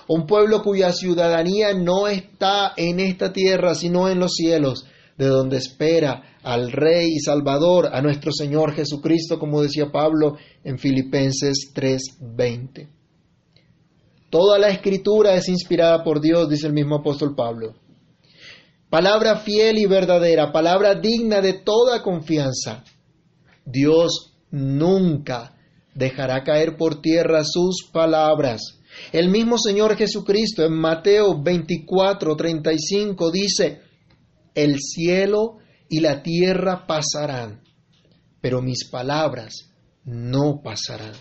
Un 0.09 0.27
pueblo 0.27 0.63
cuya 0.63 0.93
ciudadanía 0.93 1.75
no 1.75 2.09
está 2.09 2.73
en 2.77 3.01
esta 3.01 3.33
tierra, 3.33 3.75
sino 3.75 4.09
en 4.09 4.19
los 4.19 4.33
cielos, 4.33 4.87
de 5.17 5.27
donde 5.27 5.59
espera 5.59 6.39
al 6.43 6.73
Rey 6.73 7.13
y 7.15 7.21
Salvador, 7.21 7.91
a 7.93 8.03
nuestro 8.03 8.33
Señor 8.33 8.73
Jesucristo, 8.73 9.39
como 9.39 9.63
decía 9.63 9.93
Pablo 9.93 10.37
en 10.65 10.79
Filipenses 10.79 11.73
3:20. 11.73 12.89
Toda 14.29 14.59
la 14.59 14.69
escritura 14.69 15.35
es 15.35 15.49
inspirada 15.49 16.03
por 16.03 16.21
Dios, 16.21 16.49
dice 16.49 16.67
el 16.67 16.73
mismo 16.73 16.97
apóstol 16.97 17.35
Pablo. 17.37 17.75
Palabra 18.93 19.37
fiel 19.39 19.79
y 19.79 19.87
verdadera, 19.87 20.53
palabra 20.53 20.95
digna 20.95 21.41
de 21.41 21.55
toda 21.55 22.03
confianza. 22.03 22.85
Dios 23.65 24.35
nunca 24.51 25.57
dejará 25.95 26.45
caer 26.45 26.77
por 26.77 27.01
tierra 27.01 27.43
sus 27.43 27.89
palabras. 27.91 28.61
El 29.11 29.31
mismo 29.31 29.57
Señor 29.57 29.97
Jesucristo 29.97 30.63
en 30.63 30.75
Mateo 30.75 31.43
24, 31.43 32.37
35 32.37 33.31
dice, 33.31 33.81
el 34.55 34.79
cielo 34.79 35.57
y 35.89 36.01
la 36.01 36.23
tierra 36.23 36.87
pasarán, 36.87 37.63
pero 38.43 38.61
mis 38.61 38.91
palabras 38.91 39.71
no 40.05 40.61
pasarán. 40.63 41.15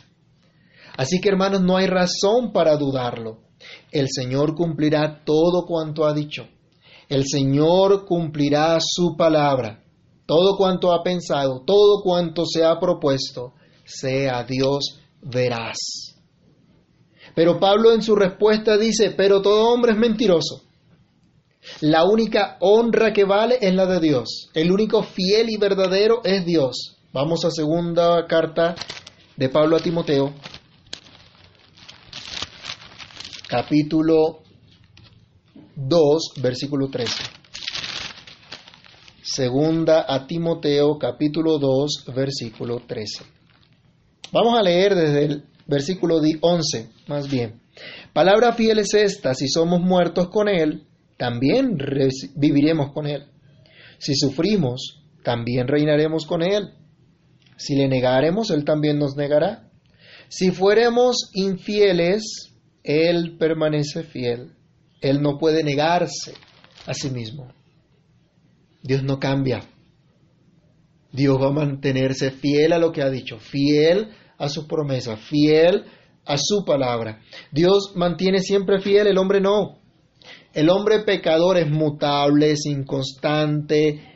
Así 0.97 1.21
que 1.21 1.29
hermanos, 1.29 1.61
no 1.61 1.77
hay 1.77 1.87
razón 1.87 2.51
para 2.51 2.75
dudarlo. 2.75 3.43
El 3.93 4.07
Señor 4.09 4.55
cumplirá 4.55 5.23
todo 5.23 5.65
cuanto 5.65 6.03
ha 6.03 6.13
dicho. 6.13 6.49
El 7.11 7.25
Señor 7.27 8.05
cumplirá 8.05 8.77
su 8.79 9.17
palabra. 9.17 9.83
Todo 10.25 10.55
cuanto 10.55 10.93
ha 10.93 11.03
pensado, 11.03 11.61
todo 11.65 12.01
cuanto 12.01 12.45
se 12.45 12.63
ha 12.63 12.79
propuesto, 12.79 13.51
sea 13.83 14.45
Dios 14.45 14.97
veraz. 15.21 15.75
Pero 17.35 17.59
Pablo 17.59 17.91
en 17.91 18.01
su 18.01 18.15
respuesta 18.15 18.77
dice, 18.77 19.11
pero 19.11 19.41
todo 19.41 19.73
hombre 19.73 19.91
es 19.91 19.97
mentiroso. 19.97 20.61
La 21.81 22.05
única 22.05 22.55
honra 22.61 23.11
que 23.11 23.25
vale 23.25 23.57
es 23.59 23.75
la 23.75 23.87
de 23.87 23.99
Dios. 23.99 24.49
El 24.53 24.71
único 24.71 25.03
fiel 25.03 25.49
y 25.49 25.57
verdadero 25.57 26.21
es 26.23 26.45
Dios. 26.45 26.95
Vamos 27.11 27.43
a 27.43 27.51
segunda 27.51 28.25
carta 28.25 28.73
de 29.35 29.49
Pablo 29.49 29.75
a 29.75 29.79
Timoteo, 29.81 30.33
capítulo 33.49 34.43
2, 35.75 36.33
versículo 36.41 36.89
13. 36.89 37.13
Segunda 39.23 40.05
a 40.07 40.27
Timoteo, 40.27 40.97
capítulo 40.97 41.57
2, 41.57 42.05
versículo 42.13 42.81
13. 42.85 43.23
Vamos 44.31 44.57
a 44.57 44.63
leer 44.63 44.95
desde 44.95 45.25
el 45.25 45.43
versículo 45.67 46.19
11, 46.41 46.89
más 47.07 47.29
bien. 47.29 47.61
Palabra 48.13 48.53
fiel 48.53 48.79
es 48.79 48.93
esta, 48.93 49.33
si 49.33 49.47
somos 49.47 49.79
muertos 49.79 50.29
con 50.29 50.49
Él, 50.49 50.87
también 51.17 51.77
viviremos 52.35 52.91
con 52.91 53.07
Él. 53.07 53.25
Si 53.99 54.15
sufrimos, 54.15 55.03
también 55.23 55.67
reinaremos 55.67 56.25
con 56.25 56.41
Él. 56.41 56.73
Si 57.57 57.75
le 57.75 57.87
negaremos, 57.87 58.49
Él 58.49 58.65
también 58.65 58.97
nos 58.97 59.15
negará. 59.15 59.69
Si 60.29 60.51
fuéremos 60.51 61.29
infieles, 61.33 62.53
Él 62.83 63.37
permanece 63.37 64.03
fiel. 64.03 64.53
Él 65.01 65.21
no 65.21 65.37
puede 65.37 65.63
negarse 65.63 66.33
a 66.85 66.93
sí 66.93 67.09
mismo. 67.09 67.51
Dios 68.81 69.03
no 69.03 69.19
cambia. 69.19 69.61
Dios 71.11 71.41
va 71.41 71.47
a 71.47 71.53
mantenerse 71.53 72.31
fiel 72.31 72.71
a 72.73 72.79
lo 72.79 72.91
que 72.91 73.01
ha 73.01 73.09
dicho, 73.09 73.37
fiel 73.37 74.11
a 74.37 74.47
sus 74.47 74.65
promesas, 74.65 75.19
fiel 75.19 75.83
a 76.25 76.37
su 76.37 76.63
palabra. 76.65 77.21
Dios 77.51 77.93
mantiene 77.95 78.39
siempre 78.39 78.79
fiel, 78.79 79.07
el 79.07 79.17
hombre 79.17 79.41
no. 79.41 79.79
El 80.53 80.69
hombre 80.69 80.99
pecador 80.99 81.57
es 81.57 81.69
mutable, 81.69 82.51
es 82.51 82.65
inconstante, 82.65 84.11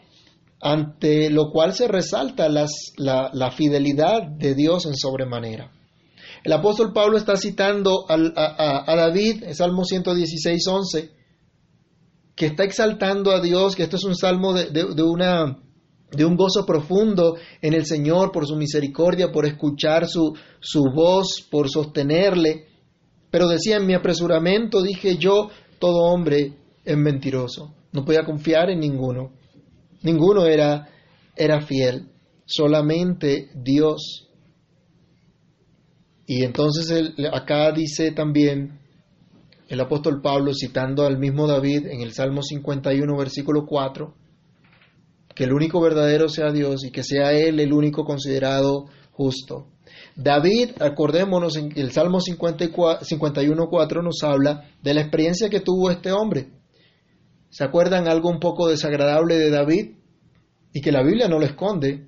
ante 0.61 1.29
lo 1.29 1.51
cual 1.51 1.73
se 1.73 1.87
resalta 1.87 2.49
la, 2.49 3.51
fidelidad 3.51 4.23
de 4.23 4.55
Dios 4.55 4.85
en 4.85 4.95
sobremanera. 4.95 5.71
El 6.45 6.53
apóstol 6.53 6.93
Pablo 6.93 7.17
está 7.17 7.37
citando 7.37 8.05
a, 8.07 8.95
David, 8.95 9.45
en 9.45 9.55
Salmo 9.55 9.83
116, 9.83 10.67
11, 10.67 11.09
que 12.35 12.45
está 12.45 12.63
exaltando 12.63 13.31
a 13.31 13.41
Dios, 13.41 13.75
que 13.75 13.81
esto 13.81 13.95
es 13.95 14.03
un 14.03 14.15
salmo 14.15 14.53
de 14.53 16.23
un 16.23 16.35
gozo 16.35 16.63
profundo 16.63 17.35
en 17.63 17.73
el 17.73 17.87
Señor 17.87 18.31
por 18.31 18.45
su 18.45 18.55
misericordia, 18.57 19.31
por 19.31 19.47
escuchar 19.47 20.05
su, 20.07 20.35
voz, 20.93 21.47
por 21.49 21.67
sostenerle. 21.67 22.67
Pero 23.31 23.47
decía, 23.47 23.77
en 23.77 23.87
mi 23.87 23.95
apresuramiento 23.95 24.83
dije 24.83 25.17
yo, 25.17 25.49
todo 25.79 26.13
hombre 26.13 26.53
es 26.85 26.95
mentiroso. 26.95 27.73
No 27.91 28.05
podía 28.05 28.23
confiar 28.23 28.69
en 28.69 28.81
ninguno. 28.81 29.31
Ninguno 30.03 30.45
era 30.45 30.87
fiel, 31.61 32.11
solamente 32.45 33.49
Dios. 33.55 34.29
Y 36.27 36.43
entonces 36.43 37.13
acá 37.31 37.71
dice 37.71 38.11
también 38.11 38.79
el 39.67 39.79
apóstol 39.79 40.21
Pablo, 40.21 40.53
citando 40.53 41.05
al 41.05 41.17
mismo 41.17 41.47
David 41.47 41.87
en 41.87 42.01
el 42.01 42.13
Salmo 42.13 42.41
51, 42.43 43.17
versículo 43.17 43.65
4, 43.65 44.13
que 45.33 45.43
el 45.43 45.53
único 45.53 45.81
verdadero 45.81 46.29
sea 46.29 46.51
Dios 46.51 46.83
y 46.85 46.91
que 46.91 47.03
sea 47.03 47.31
Él 47.33 47.59
el 47.59 47.73
único 47.73 48.05
considerado 48.05 48.85
justo. 49.11 49.67
David, 50.15 50.71
acordémonos, 50.79 51.57
en 51.57 51.71
el 51.75 51.91
Salmo 51.91 52.19
51.4 52.19 54.03
nos 54.03 54.23
habla 54.23 54.69
de 54.81 54.93
la 54.93 55.01
experiencia 55.01 55.49
que 55.49 55.59
tuvo 55.59 55.91
este 55.91 56.11
hombre. 56.11 56.51
¿Se 57.49 57.63
acuerdan 57.63 58.07
algo 58.07 58.29
un 58.29 58.39
poco 58.39 58.67
desagradable 58.67 59.37
de 59.37 59.49
David? 59.49 59.95
Y 60.73 60.81
que 60.81 60.91
la 60.91 61.03
Biblia 61.03 61.27
no 61.27 61.39
lo 61.39 61.45
esconde. 61.45 62.07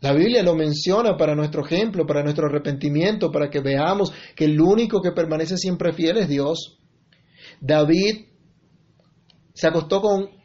La 0.00 0.12
Biblia 0.12 0.42
lo 0.42 0.54
menciona 0.54 1.16
para 1.16 1.34
nuestro 1.34 1.64
ejemplo, 1.64 2.06
para 2.06 2.22
nuestro 2.22 2.46
arrepentimiento, 2.46 3.32
para 3.32 3.48
que 3.48 3.60
veamos 3.60 4.12
que 4.34 4.44
el 4.44 4.60
único 4.60 5.00
que 5.00 5.12
permanece 5.12 5.56
siempre 5.56 5.92
fiel 5.92 6.18
es 6.18 6.28
Dios. 6.28 6.78
David 7.60 8.26
se 9.54 9.66
acostó 9.68 10.02
con 10.02 10.36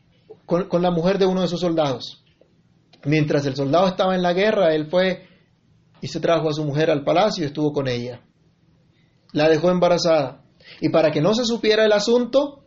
con, 0.67 0.81
la 0.81 0.91
mujer 0.91 1.17
de 1.17 1.25
uno 1.25 1.41
de 1.41 1.47
sus 1.47 1.61
soldados. 1.61 2.23
Mientras 3.05 3.45
el 3.45 3.55
soldado 3.55 3.87
estaba 3.87 4.15
en 4.15 4.21
la 4.21 4.33
guerra, 4.33 4.73
él 4.75 4.87
fue 4.89 5.27
y 6.01 6.07
se 6.07 6.19
trajo 6.19 6.49
a 6.49 6.53
su 6.53 6.65
mujer 6.65 6.89
al 6.91 7.03
palacio 7.03 7.43
y 7.43 7.47
estuvo 7.47 7.71
con 7.71 7.87
ella. 7.87 8.21
La 9.31 9.47
dejó 9.47 9.69
embarazada. 9.69 10.43
Y 10.81 10.89
para 10.89 11.11
que 11.11 11.21
no 11.21 11.33
se 11.33 11.45
supiera 11.45 11.85
el 11.85 11.93
asunto, 11.93 12.65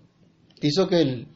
hizo 0.61 0.89
que 0.89 1.01
el, 1.01 1.29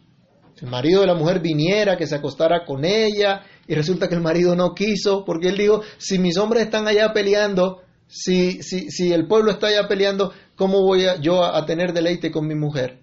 el 0.61 0.69
marido 0.69 1.03
de 1.03 1.07
la 1.07 1.15
mujer 1.15 1.41
viniera, 1.41 1.97
que 1.97 2.07
se 2.07 2.17
acostara 2.17 2.65
con 2.65 2.85
ella, 2.85 3.43
y 3.69 3.75
resulta 3.75 4.09
que 4.09 4.15
el 4.15 4.23
marido 4.23 4.57
no 4.57 4.75
quiso, 4.75 5.27
porque 5.27 5.49
él 5.49 5.59
dijo, 5.59 5.83
si 5.99 6.19
mis 6.19 6.39
hombres 6.39 6.65
están 6.65 6.89
allá 6.89 7.13
peleando, 7.13 7.83
si, 8.07 8.63
si, 8.63 8.91
si 8.91 9.13
el 9.13 9.29
pueblo 9.29 9.51
está 9.51 9.67
allá 9.67 9.87
peleando, 9.87 10.33
¿cómo 10.57 10.83
voy 10.83 11.05
a, 11.05 11.21
yo 11.21 11.45
a, 11.45 11.67
tener 11.67 11.93
deleite 11.93 12.31
con 12.31 12.47
mi 12.47 12.55
mujer? 12.55 13.03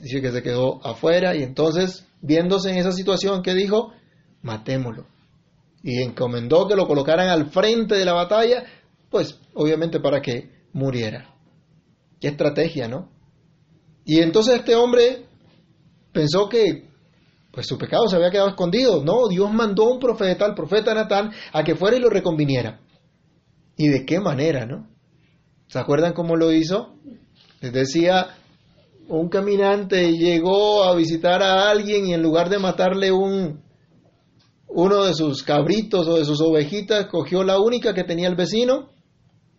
Dice 0.00 0.22
que 0.22 0.32
se 0.32 0.42
quedó 0.42 0.84
afuera 0.86 1.36
y 1.36 1.42
entonces, 1.42 2.06
viéndose 2.22 2.70
en 2.70 2.78
esa 2.78 2.92
situación, 2.92 3.42
¿qué 3.42 3.54
dijo? 3.54 3.92
Matémoslo. 4.40 5.06
Y 5.82 6.02
encomendó 6.02 6.66
que 6.66 6.74
lo 6.74 6.88
colocaran 6.88 7.28
al 7.28 7.50
frente 7.50 7.94
de 7.94 8.06
la 8.06 8.14
batalla, 8.14 8.64
pues 9.10 9.38
obviamente 9.52 10.00
para 10.00 10.22
que 10.22 10.50
muriera. 10.72 11.34
Qué 12.18 12.28
estrategia, 12.28 12.88
¿no? 12.88 13.10
Y 14.06 14.20
entonces 14.20 14.54
este 14.54 14.74
hombre 14.74 15.26
pensó 16.10 16.48
que 16.48 16.87
pues 17.58 17.66
su 17.66 17.76
pecado 17.76 18.06
se 18.06 18.14
había 18.14 18.30
quedado 18.30 18.50
escondido. 18.50 19.02
No, 19.02 19.26
Dios 19.26 19.52
mandó 19.52 19.88
a 19.88 19.92
un 19.94 19.98
profeta, 19.98 20.44
al 20.44 20.54
profeta 20.54 20.94
Natán, 20.94 21.32
a 21.52 21.64
que 21.64 21.74
fuera 21.74 21.96
y 21.96 22.00
lo 22.00 22.08
reconviniera. 22.08 22.78
¿Y 23.76 23.88
de 23.88 24.06
qué 24.06 24.20
manera, 24.20 24.64
no? 24.64 24.88
¿Se 25.66 25.80
acuerdan 25.80 26.12
cómo 26.12 26.36
lo 26.36 26.52
hizo? 26.52 26.94
Les 27.60 27.72
decía, 27.72 28.28
un 29.08 29.28
caminante 29.28 30.12
llegó 30.12 30.84
a 30.84 30.94
visitar 30.94 31.42
a 31.42 31.68
alguien 31.68 32.06
y 32.06 32.14
en 32.14 32.22
lugar 32.22 32.48
de 32.48 32.60
matarle 32.60 33.10
un 33.10 33.60
uno 34.68 35.02
de 35.02 35.14
sus 35.14 35.42
cabritos 35.42 36.06
o 36.06 36.14
de 36.14 36.24
sus 36.24 36.40
ovejitas, 36.40 37.06
cogió 37.06 37.42
la 37.42 37.58
única 37.58 37.92
que 37.92 38.04
tenía 38.04 38.28
el 38.28 38.36
vecino 38.36 38.90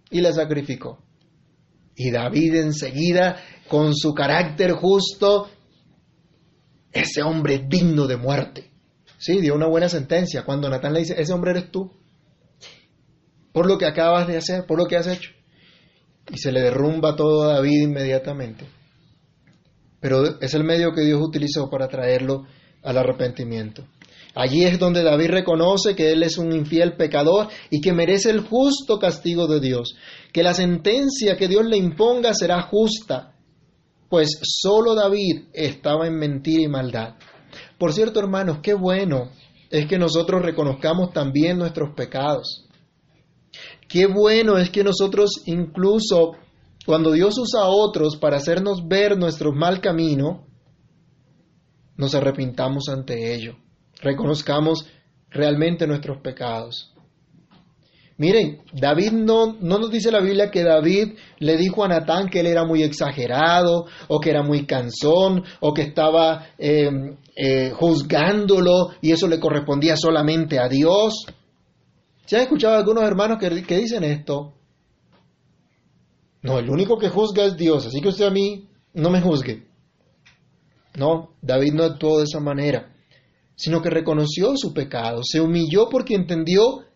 y 0.09 0.21
la 0.21 0.31
sacrificó. 0.31 1.03
Y 1.97 2.11
David 2.11 2.55
enseguida, 2.55 3.43
con 3.67 3.93
su 3.93 4.13
carácter 4.13 4.71
justo, 4.71 5.49
ese 6.91 7.21
hombre 7.21 7.55
es 7.55 7.69
digno 7.69 8.07
de 8.07 8.17
muerte. 8.17 8.71
Sí, 9.17 9.39
dio 9.41 9.55
una 9.55 9.67
buena 9.67 9.89
sentencia. 9.89 10.43
Cuando 10.43 10.69
Natán 10.69 10.93
le 10.93 10.99
dice, 10.99 11.15
ese 11.21 11.33
hombre 11.33 11.51
eres 11.51 11.71
tú, 11.71 11.91
por 13.51 13.67
lo 13.67 13.77
que 13.77 13.85
acabas 13.85 14.27
de 14.27 14.37
hacer, 14.37 14.65
por 14.65 14.77
lo 14.77 14.85
que 14.85 14.95
has 14.95 15.07
hecho. 15.07 15.31
Y 16.31 16.37
se 16.37 16.51
le 16.51 16.61
derrumba 16.61 17.15
todo 17.15 17.43
a 17.43 17.53
David 17.55 17.81
inmediatamente. 17.81 18.65
Pero 19.99 20.39
es 20.39 20.53
el 20.53 20.63
medio 20.63 20.93
que 20.93 21.01
Dios 21.01 21.21
utilizó 21.21 21.69
para 21.69 21.87
traerlo 21.87 22.45
al 22.83 22.97
arrepentimiento. 22.97 23.85
Allí 24.35 24.63
es 24.63 24.79
donde 24.79 25.03
David 25.03 25.31
reconoce 25.31 25.95
que 25.95 26.11
él 26.11 26.23
es 26.23 26.37
un 26.37 26.53
infiel 26.53 26.95
pecador 26.95 27.47
y 27.69 27.81
que 27.81 27.93
merece 27.93 28.29
el 28.29 28.41
justo 28.41 28.99
castigo 28.99 29.47
de 29.47 29.59
Dios, 29.59 29.95
que 30.31 30.43
la 30.43 30.53
sentencia 30.53 31.35
que 31.35 31.47
Dios 31.47 31.65
le 31.65 31.77
imponga 31.77 32.33
será 32.33 32.61
justa, 32.61 33.33
pues 34.09 34.39
solo 34.41 34.95
David 34.95 35.45
estaba 35.53 36.07
en 36.07 36.17
mentira 36.17 36.63
y 36.63 36.67
maldad. 36.67 37.15
Por 37.77 37.93
cierto, 37.93 38.19
hermanos, 38.19 38.59
qué 38.61 38.73
bueno 38.73 39.31
es 39.69 39.85
que 39.85 39.99
nosotros 39.99 40.41
reconozcamos 40.41 41.13
también 41.13 41.57
nuestros 41.57 41.93
pecados. 41.95 42.67
Qué 43.87 44.07
bueno 44.07 44.57
es 44.57 44.69
que 44.69 44.83
nosotros 44.83 45.41
incluso 45.45 46.33
cuando 46.85 47.11
Dios 47.11 47.37
usa 47.37 47.61
a 47.61 47.69
otros 47.69 48.17
para 48.17 48.37
hacernos 48.37 48.87
ver 48.87 49.17
nuestro 49.17 49.51
mal 49.51 49.79
camino, 49.79 50.47
nos 51.97 52.15
arrepintamos 52.15 52.87
ante 52.89 53.35
ello, 53.35 53.57
reconozcamos 54.01 54.87
realmente 55.29 55.85
nuestros 55.85 56.21
pecados. 56.21 56.93
Miren, 58.19 58.59
David 58.73 59.13
no, 59.13 59.53
no 59.61 59.79
nos 59.79 59.89
dice 59.89 60.11
la 60.11 60.19
Biblia 60.19 60.51
que 60.51 60.61
David 60.61 61.13
le 61.37 61.55
dijo 61.55 61.85
a 61.85 61.87
Natán 61.87 62.27
que 62.27 62.41
él 62.41 62.47
era 62.47 62.65
muy 62.65 62.83
exagerado, 62.83 63.85
o 64.09 64.19
que 64.19 64.29
era 64.29 64.43
muy 64.43 64.65
cansón, 64.65 65.45
o 65.61 65.73
que 65.73 65.83
estaba 65.83 66.47
em, 66.57 67.15
eh, 67.33 67.71
juzgándolo 67.71 68.89
y 69.01 69.13
eso 69.13 69.25
le 69.25 69.39
correspondía 69.39 69.95
solamente 69.95 70.59
a 70.59 70.67
Dios. 70.67 71.27
¿Se 72.25 72.35
han 72.35 72.41
escuchado 72.41 72.75
algunos 72.75 73.05
hermanos 73.05 73.37
que, 73.39 73.63
que 73.63 73.77
dicen 73.77 74.03
esto? 74.03 74.53
No, 76.41 76.59
el 76.59 76.69
único 76.69 76.97
que 76.97 77.07
juzga 77.07 77.45
es 77.45 77.55
Dios, 77.55 77.85
así 77.85 78.01
que 78.01 78.09
usted 78.09 78.25
a 78.25 78.31
mí 78.31 78.67
no 78.95 79.09
me 79.09 79.21
juzgue. 79.21 79.65
No, 80.97 81.35
David 81.41 81.71
no 81.71 81.85
actuó 81.85 82.17
de 82.17 82.25
esa 82.25 82.41
manera, 82.41 82.91
sino 83.55 83.81
que 83.81 83.89
reconoció 83.89 84.57
su 84.57 84.73
pecado, 84.73 85.21
se 85.23 85.39
humilló 85.39 85.87
porque 85.87 86.15
entendió 86.15 86.88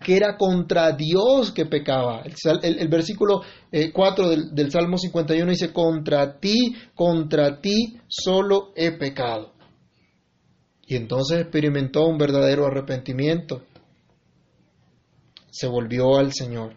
que 0.00 0.16
era 0.16 0.36
contra 0.36 0.92
Dios 0.92 1.52
que 1.52 1.66
pecaba. 1.66 2.22
El, 2.62 2.88
versículo 2.88 3.42
4 3.92 4.24
eh, 4.24 4.28
del, 4.28 4.54
del 4.54 4.70
Salmo 4.70 4.98
51 4.98 5.50
dice, 5.50 5.72
contra 5.72 6.38
ti, 6.38 6.74
contra 6.94 7.60
ti 7.60 7.98
solo 8.08 8.72
he 8.76 8.92
pecado. 8.92 9.52
Y 10.86 10.96
entonces 10.96 11.40
experimentó 11.40 12.06
un 12.06 12.18
verdadero 12.18 12.66
arrepentimiento 12.66 13.62
se 15.54 15.68
volvió 15.68 16.16
al 16.16 16.32
Señor. 16.32 16.74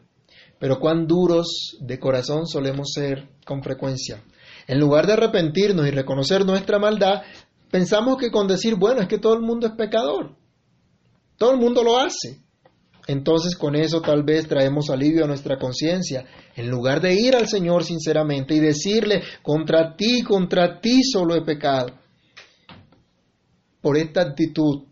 Pero 0.59 0.79
cuán 0.79 1.07
duros 1.07 1.77
de 1.79 1.99
corazón 1.99 2.45
solemos 2.45 2.91
ser 2.93 3.27
con 3.43 3.63
frecuencia. 3.63 4.23
En 4.67 4.79
lugar 4.79 5.07
de 5.07 5.13
arrepentirnos 5.13 5.87
y 5.87 5.91
reconocer 5.91 6.45
nuestra 6.45 6.77
maldad, 6.77 7.23
pensamos 7.71 8.17
que 8.17 8.29
con 8.29 8.47
decir, 8.47 8.75
bueno, 8.75 9.01
es 9.01 9.07
que 9.07 9.17
todo 9.17 9.33
el 9.33 9.41
mundo 9.41 9.65
es 9.65 9.73
pecador. 9.73 10.35
Todo 11.37 11.51
el 11.51 11.57
mundo 11.57 11.83
lo 11.83 11.97
hace. 11.97 12.43
Entonces 13.07 13.55
con 13.55 13.75
eso 13.75 14.01
tal 14.01 14.23
vez 14.23 14.47
traemos 14.47 14.89
alivio 14.89 15.23
a 15.23 15.27
nuestra 15.27 15.57
conciencia, 15.57 16.25
en 16.55 16.69
lugar 16.69 16.99
de 16.99 17.13
ir 17.13 17.35
al 17.35 17.47
Señor 17.47 17.85
sinceramente 17.85 18.53
y 18.53 18.59
decirle, 18.59 19.23
contra 19.41 19.95
ti, 19.95 20.21
contra 20.23 20.81
ti 20.81 21.01
solo 21.03 21.35
he 21.35 21.41
pecado. 21.41 21.93
Por 23.81 23.97
esta 23.97 24.21
actitud, 24.21 24.83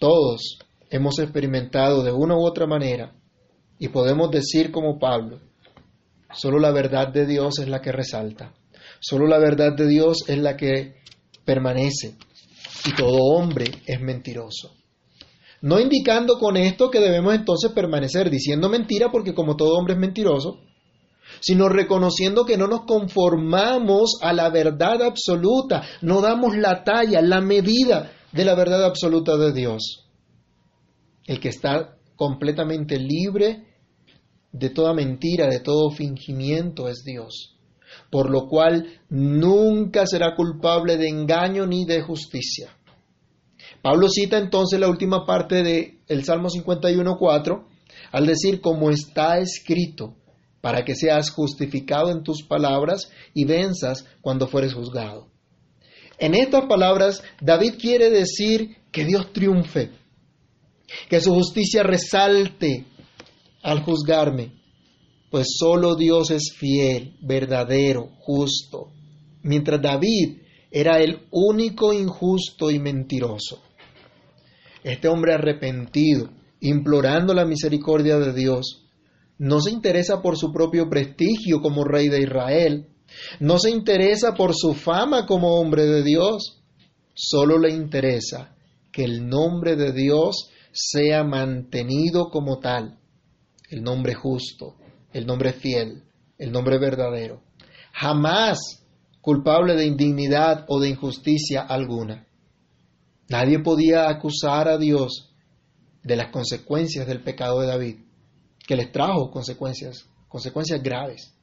todos 0.00 0.58
hemos 0.88 1.18
experimentado 1.18 2.02
de 2.02 2.12
una 2.12 2.36
u 2.36 2.46
otra 2.46 2.66
manera 2.66 3.12
y 3.78 3.88
podemos 3.88 4.30
decir 4.30 4.70
como 4.70 4.98
Pablo, 4.98 5.40
solo 6.32 6.58
la 6.58 6.70
verdad 6.70 7.08
de 7.08 7.26
Dios 7.26 7.58
es 7.58 7.68
la 7.68 7.82
que 7.82 7.92
resalta, 7.92 8.54
solo 8.98 9.26
la 9.26 9.38
verdad 9.38 9.76
de 9.76 9.86
Dios 9.86 10.24
es 10.26 10.38
la 10.38 10.56
que 10.56 11.02
permanece 11.44 12.16
y 12.86 12.94
todo 12.94 13.18
hombre 13.34 13.66
es 13.84 14.00
mentiroso. 14.00 14.74
No 15.66 15.80
indicando 15.80 16.38
con 16.38 16.56
esto 16.56 16.92
que 16.92 17.00
debemos 17.00 17.34
entonces 17.34 17.72
permanecer 17.72 18.30
diciendo 18.30 18.68
mentira 18.68 19.10
porque 19.10 19.34
como 19.34 19.56
todo 19.56 19.74
hombre 19.74 19.94
es 19.94 19.98
mentiroso, 19.98 20.60
sino 21.40 21.68
reconociendo 21.68 22.44
que 22.44 22.56
no 22.56 22.68
nos 22.68 22.82
conformamos 22.82 24.20
a 24.22 24.32
la 24.32 24.48
verdad 24.48 25.02
absoluta, 25.02 25.82
no 26.02 26.20
damos 26.20 26.56
la 26.56 26.84
talla, 26.84 27.20
la 27.20 27.40
medida 27.40 28.12
de 28.30 28.44
la 28.44 28.54
verdad 28.54 28.84
absoluta 28.84 29.36
de 29.36 29.52
Dios. 29.52 30.06
El 31.26 31.40
que 31.40 31.48
está 31.48 31.96
completamente 32.14 33.00
libre 33.00 33.66
de 34.52 34.70
toda 34.70 34.94
mentira, 34.94 35.48
de 35.48 35.58
todo 35.58 35.90
fingimiento 35.90 36.88
es 36.88 37.02
Dios, 37.04 37.58
por 38.08 38.30
lo 38.30 38.46
cual 38.46 39.00
nunca 39.08 40.06
será 40.06 40.36
culpable 40.36 40.96
de 40.96 41.08
engaño 41.08 41.66
ni 41.66 41.84
de 41.84 42.02
justicia. 42.02 42.70
Pablo 43.82 44.08
cita 44.08 44.38
entonces 44.38 44.78
la 44.80 44.88
última 44.88 45.24
parte 45.24 45.62
del 45.62 45.98
el 46.08 46.24
Salmo 46.24 46.48
51.4 46.48 47.64
al 48.12 48.26
decir, 48.26 48.60
como 48.60 48.90
está 48.90 49.38
escrito, 49.38 50.14
para 50.60 50.84
que 50.84 50.94
seas 50.94 51.30
justificado 51.30 52.10
en 52.10 52.22
tus 52.22 52.42
palabras 52.42 53.10
y 53.34 53.44
venzas 53.44 54.06
cuando 54.20 54.46
fueres 54.46 54.74
juzgado. 54.74 55.28
En 56.18 56.34
estas 56.34 56.66
palabras, 56.66 57.22
David 57.40 57.74
quiere 57.78 58.10
decir 58.10 58.76
que 58.90 59.04
Dios 59.04 59.32
triunfe, 59.32 59.90
que 61.08 61.20
su 61.20 61.32
justicia 61.34 61.82
resalte 61.82 62.86
al 63.62 63.82
juzgarme, 63.82 64.52
pues 65.30 65.48
solo 65.58 65.94
Dios 65.94 66.30
es 66.30 66.54
fiel, 66.56 67.16
verdadero, 67.20 68.10
justo, 68.20 68.92
mientras 69.42 69.82
David 69.82 70.38
era 70.70 70.98
el 70.98 71.26
único 71.30 71.92
injusto 71.92 72.70
y 72.70 72.78
mentiroso. 72.78 73.62
Este 74.86 75.08
hombre 75.08 75.34
arrepentido, 75.34 76.30
implorando 76.60 77.34
la 77.34 77.44
misericordia 77.44 78.18
de 78.18 78.32
Dios, 78.32 78.86
no 79.36 79.60
se 79.60 79.72
interesa 79.72 80.22
por 80.22 80.38
su 80.38 80.52
propio 80.52 80.88
prestigio 80.88 81.60
como 81.60 81.82
rey 81.82 82.08
de 82.08 82.20
Israel, 82.20 82.86
no 83.40 83.58
se 83.58 83.70
interesa 83.70 84.34
por 84.34 84.54
su 84.54 84.74
fama 84.74 85.26
como 85.26 85.56
hombre 85.56 85.86
de 85.86 86.04
Dios, 86.04 86.62
solo 87.14 87.58
le 87.58 87.72
interesa 87.72 88.54
que 88.92 89.02
el 89.02 89.26
nombre 89.26 89.74
de 89.74 89.90
Dios 89.90 90.50
sea 90.70 91.24
mantenido 91.24 92.30
como 92.30 92.60
tal, 92.60 93.00
el 93.68 93.82
nombre 93.82 94.14
justo, 94.14 94.76
el 95.12 95.26
nombre 95.26 95.52
fiel, 95.52 96.04
el 96.38 96.52
nombre 96.52 96.78
verdadero, 96.78 97.42
jamás 97.92 98.86
culpable 99.20 99.74
de 99.74 99.84
indignidad 99.84 100.64
o 100.68 100.78
de 100.78 100.90
injusticia 100.90 101.62
alguna. 101.62 102.25
Nadie 103.28 103.58
podía 103.58 104.08
acusar 104.08 104.68
a 104.68 104.78
Dios 104.78 105.34
de 106.02 106.16
las 106.16 106.30
consecuencias 106.30 107.06
del 107.06 107.22
pecado 107.22 107.60
de 107.60 107.66
David, 107.66 107.96
que 108.66 108.76
les 108.76 108.92
trajo 108.92 109.30
consecuencias, 109.30 110.06
consecuencias 110.28 110.82
graves. 110.82 111.34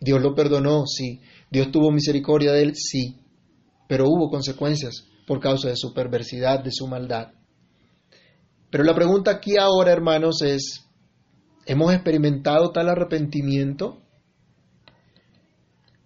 Dios 0.00 0.20
lo 0.22 0.34
perdonó, 0.34 0.86
sí. 0.86 1.20
Dios 1.50 1.72
tuvo 1.72 1.90
misericordia 1.90 2.52
de 2.52 2.62
él, 2.62 2.72
sí. 2.76 3.20
Pero 3.88 4.04
hubo 4.08 4.30
consecuencias 4.30 5.04
por 5.26 5.40
causa 5.40 5.68
de 5.68 5.76
su 5.76 5.92
perversidad, 5.92 6.62
de 6.62 6.70
su 6.70 6.86
maldad. 6.86 7.32
Pero 8.70 8.84
la 8.84 8.94
pregunta 8.94 9.30
aquí 9.30 9.56
ahora, 9.56 9.92
hermanos, 9.92 10.42
es, 10.42 10.84
¿hemos 11.66 11.92
experimentado 11.92 12.70
tal 12.70 12.88
arrepentimiento? 12.88 14.03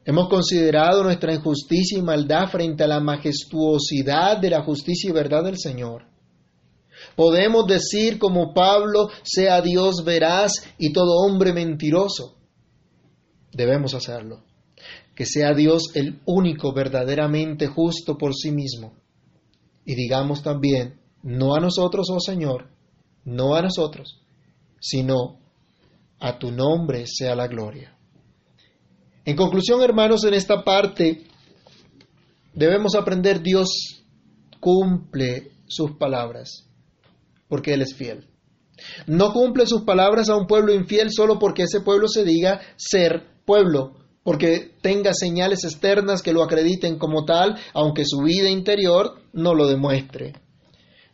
Hemos 0.08 0.30
considerado 0.30 1.02
nuestra 1.02 1.34
injusticia 1.34 1.98
y 1.98 2.00
maldad 2.00 2.48
frente 2.48 2.82
a 2.82 2.86
la 2.86 2.98
majestuosidad 2.98 4.38
de 4.38 4.48
la 4.48 4.62
justicia 4.62 5.10
y 5.10 5.12
verdad 5.12 5.44
del 5.44 5.58
Señor. 5.58 6.06
Podemos 7.14 7.66
decir 7.66 8.18
como 8.18 8.54
Pablo, 8.54 9.10
sea 9.22 9.60
Dios 9.60 10.02
veraz 10.06 10.52
y 10.78 10.94
todo 10.94 11.26
hombre 11.26 11.52
mentiroso. 11.52 12.38
Debemos 13.52 13.92
hacerlo. 13.92 14.44
Que 15.14 15.26
sea 15.26 15.52
Dios 15.52 15.90
el 15.92 16.22
único 16.24 16.72
verdaderamente 16.72 17.66
justo 17.66 18.16
por 18.16 18.34
sí 18.34 18.50
mismo. 18.50 18.94
Y 19.84 19.94
digamos 19.94 20.42
también, 20.42 21.02
no 21.22 21.54
a 21.54 21.60
nosotros, 21.60 22.08
oh 22.10 22.20
Señor, 22.20 22.70
no 23.26 23.54
a 23.56 23.60
nosotros, 23.60 24.22
sino 24.80 25.38
a 26.18 26.38
tu 26.38 26.50
nombre 26.50 27.04
sea 27.06 27.34
la 27.34 27.46
gloria. 27.46 27.97
En 29.28 29.36
conclusión, 29.36 29.82
hermanos, 29.82 30.24
en 30.24 30.32
esta 30.32 30.64
parte 30.64 31.22
debemos 32.54 32.94
aprender 32.94 33.42
Dios 33.42 33.68
cumple 34.58 35.52
sus 35.66 35.98
palabras, 35.98 36.66
porque 37.46 37.74
Él 37.74 37.82
es 37.82 37.94
fiel. 37.94 38.26
No 39.06 39.34
cumple 39.34 39.66
sus 39.66 39.82
palabras 39.82 40.30
a 40.30 40.36
un 40.36 40.46
pueblo 40.46 40.72
infiel 40.72 41.10
solo 41.12 41.38
porque 41.38 41.64
ese 41.64 41.82
pueblo 41.82 42.08
se 42.08 42.24
diga 42.24 42.62
ser 42.76 43.26
pueblo, 43.44 43.98
porque 44.22 44.72
tenga 44.80 45.12
señales 45.12 45.62
externas 45.62 46.22
que 46.22 46.32
lo 46.32 46.42
acrediten 46.42 46.98
como 46.98 47.26
tal, 47.26 47.58
aunque 47.74 48.04
su 48.06 48.22
vida 48.22 48.48
interior 48.48 49.20
no 49.34 49.52
lo 49.52 49.66
demuestre. 49.66 50.32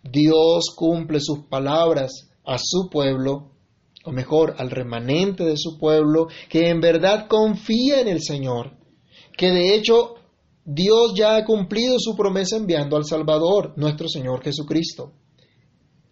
Dios 0.05 0.67
cumple 0.77 1.19
sus 1.19 1.49
palabras 1.49 2.31
a 2.45 2.59
su 2.59 2.89
pueblo 2.89 3.54
o 4.05 4.13
mejor, 4.13 4.55
al 4.59 4.71
remanente 4.71 5.45
de 5.45 5.57
su 5.57 5.79
pueblo, 5.79 6.29
que 6.49 6.69
en 6.69 6.81
verdad 6.81 7.27
confía 7.27 8.01
en 8.01 8.09
el 8.09 8.23
Señor, 8.23 8.77
que 9.37 9.51
de 9.51 9.75
hecho 9.75 10.15
Dios 10.65 11.13
ya 11.15 11.37
ha 11.37 11.45
cumplido 11.45 11.97
su 11.99 12.15
promesa 12.17 12.57
enviando 12.57 12.97
al 12.97 13.05
Salvador, 13.05 13.73
nuestro 13.77 14.09
Señor 14.09 14.43
Jesucristo. 14.43 15.13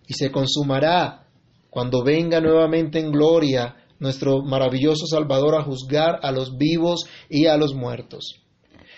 Y 0.06 0.14
se 0.14 0.30
consumará 0.30 1.28
cuando 1.70 2.02
venga 2.02 2.40
nuevamente 2.40 2.98
en 2.98 3.12
gloria 3.12 3.76
nuestro 3.98 4.42
maravilloso 4.42 5.06
Salvador 5.06 5.54
a 5.54 5.62
juzgar 5.62 6.18
a 6.22 6.32
los 6.32 6.56
vivos 6.58 7.06
y 7.30 7.46
a 7.46 7.56
los 7.56 7.74
muertos. 7.74 8.42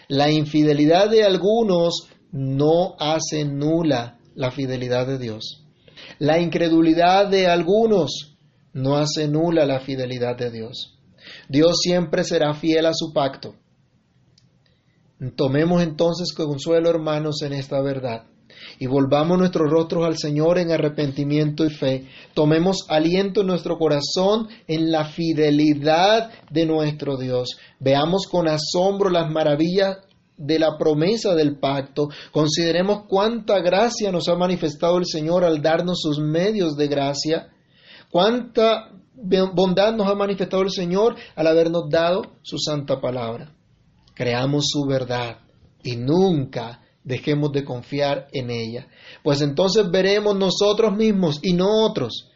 La 0.08 0.30
infidelidad 0.30 1.10
de 1.10 1.24
algunos 1.24 2.08
no 2.32 2.94
hace 2.98 3.44
nula 3.44 4.18
la 4.34 4.50
fidelidad 4.50 5.06
de 5.06 5.18
Dios. 5.18 5.64
La 6.18 6.40
incredulidad 6.40 7.28
de 7.28 7.46
algunos 7.46 8.33
no 8.74 8.96
hace 8.96 9.26
nula 9.28 9.64
la 9.64 9.80
fidelidad 9.80 10.36
de 10.36 10.50
Dios. 10.50 10.98
Dios 11.48 11.78
siempre 11.80 12.24
será 12.24 12.52
fiel 12.54 12.86
a 12.86 12.92
su 12.92 13.12
pacto. 13.12 13.54
Tomemos 15.36 15.82
entonces 15.82 16.32
consuelo, 16.34 16.90
hermanos, 16.90 17.40
en 17.42 17.54
esta 17.54 17.80
verdad 17.80 18.26
y 18.78 18.86
volvamos 18.86 19.38
nuestros 19.38 19.70
rostros 19.70 20.04
al 20.04 20.16
Señor 20.16 20.58
en 20.58 20.72
arrepentimiento 20.72 21.64
y 21.64 21.70
fe. 21.70 22.06
Tomemos 22.34 22.86
aliento 22.88 23.42
en 23.42 23.48
nuestro 23.48 23.78
corazón 23.78 24.48
en 24.66 24.90
la 24.90 25.04
fidelidad 25.04 26.30
de 26.50 26.66
nuestro 26.66 27.16
Dios. 27.16 27.56
Veamos 27.80 28.26
con 28.26 28.48
asombro 28.48 29.10
las 29.10 29.30
maravillas 29.30 29.98
de 30.36 30.58
la 30.58 30.76
promesa 30.76 31.34
del 31.34 31.58
pacto. 31.58 32.08
Consideremos 32.32 33.04
cuánta 33.08 33.60
gracia 33.60 34.10
nos 34.10 34.28
ha 34.28 34.34
manifestado 34.34 34.98
el 34.98 35.06
Señor 35.06 35.44
al 35.44 35.62
darnos 35.62 36.00
sus 36.00 36.18
medios 36.18 36.76
de 36.76 36.88
gracia 36.88 37.50
Cuánta 38.14 38.92
bondad 39.12 39.92
nos 39.92 40.06
ha 40.06 40.14
manifestado 40.14 40.62
el 40.62 40.70
Señor 40.70 41.16
al 41.34 41.48
habernos 41.48 41.90
dado 41.90 42.22
su 42.42 42.58
santa 42.58 43.00
palabra. 43.00 43.52
Creamos 44.14 44.66
su 44.68 44.86
verdad 44.86 45.38
y 45.82 45.96
nunca 45.96 46.80
dejemos 47.02 47.50
de 47.50 47.64
confiar 47.64 48.28
en 48.30 48.52
ella, 48.52 48.86
pues 49.24 49.40
entonces 49.40 49.90
veremos 49.90 50.36
nosotros 50.36 50.96
mismos 50.96 51.40
y 51.42 51.54
no 51.54 51.84
otros 51.84 52.30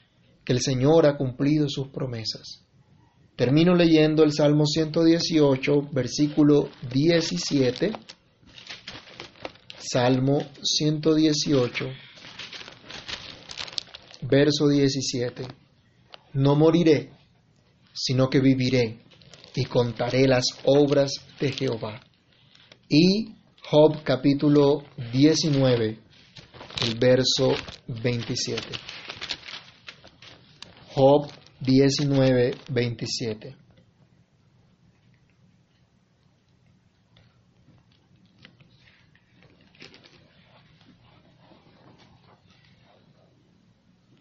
que 0.44 0.52
el 0.52 0.60
Señor 0.62 1.06
ha 1.06 1.16
cumplido 1.16 1.68
sus 1.68 1.86
promesas. 1.90 2.64
Termino 3.36 3.76
leyendo 3.76 4.24
el 4.24 4.32
Salmo 4.32 4.66
118, 4.66 5.90
versículo 5.92 6.70
17. 6.92 7.92
Salmo 9.78 10.42
118, 10.60 11.84
verso 14.22 14.66
17 14.66 15.67
no 16.32 16.56
moriré, 16.56 17.10
sino 17.92 18.28
que 18.28 18.40
viviré 18.40 18.98
y 19.54 19.64
contaré 19.64 20.26
las 20.26 20.44
obras 20.64 21.12
de 21.40 21.52
Jehová. 21.52 22.00
Y 22.88 23.34
Job 23.70 24.02
capítulo 24.02 24.84
19, 25.12 25.98
el 26.82 26.94
verso 26.98 27.54
27. 27.86 28.62
Job 30.94 31.30
19, 31.60 32.54
27. 32.70 33.67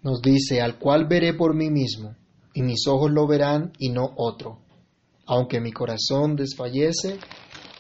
Nos 0.07 0.21
dice, 0.21 0.61
al 0.61 0.79
cual 0.79 1.05
veré 1.05 1.33
por 1.33 1.53
mí 1.53 1.69
mismo, 1.69 2.15
y 2.53 2.61
mis 2.61 2.87
ojos 2.87 3.11
lo 3.11 3.27
verán 3.27 3.73
y 3.77 3.89
no 3.89 4.13
otro, 4.15 4.61
aunque 5.25 5.59
mi 5.59 5.73
corazón 5.73 6.37
desfallece 6.37 7.19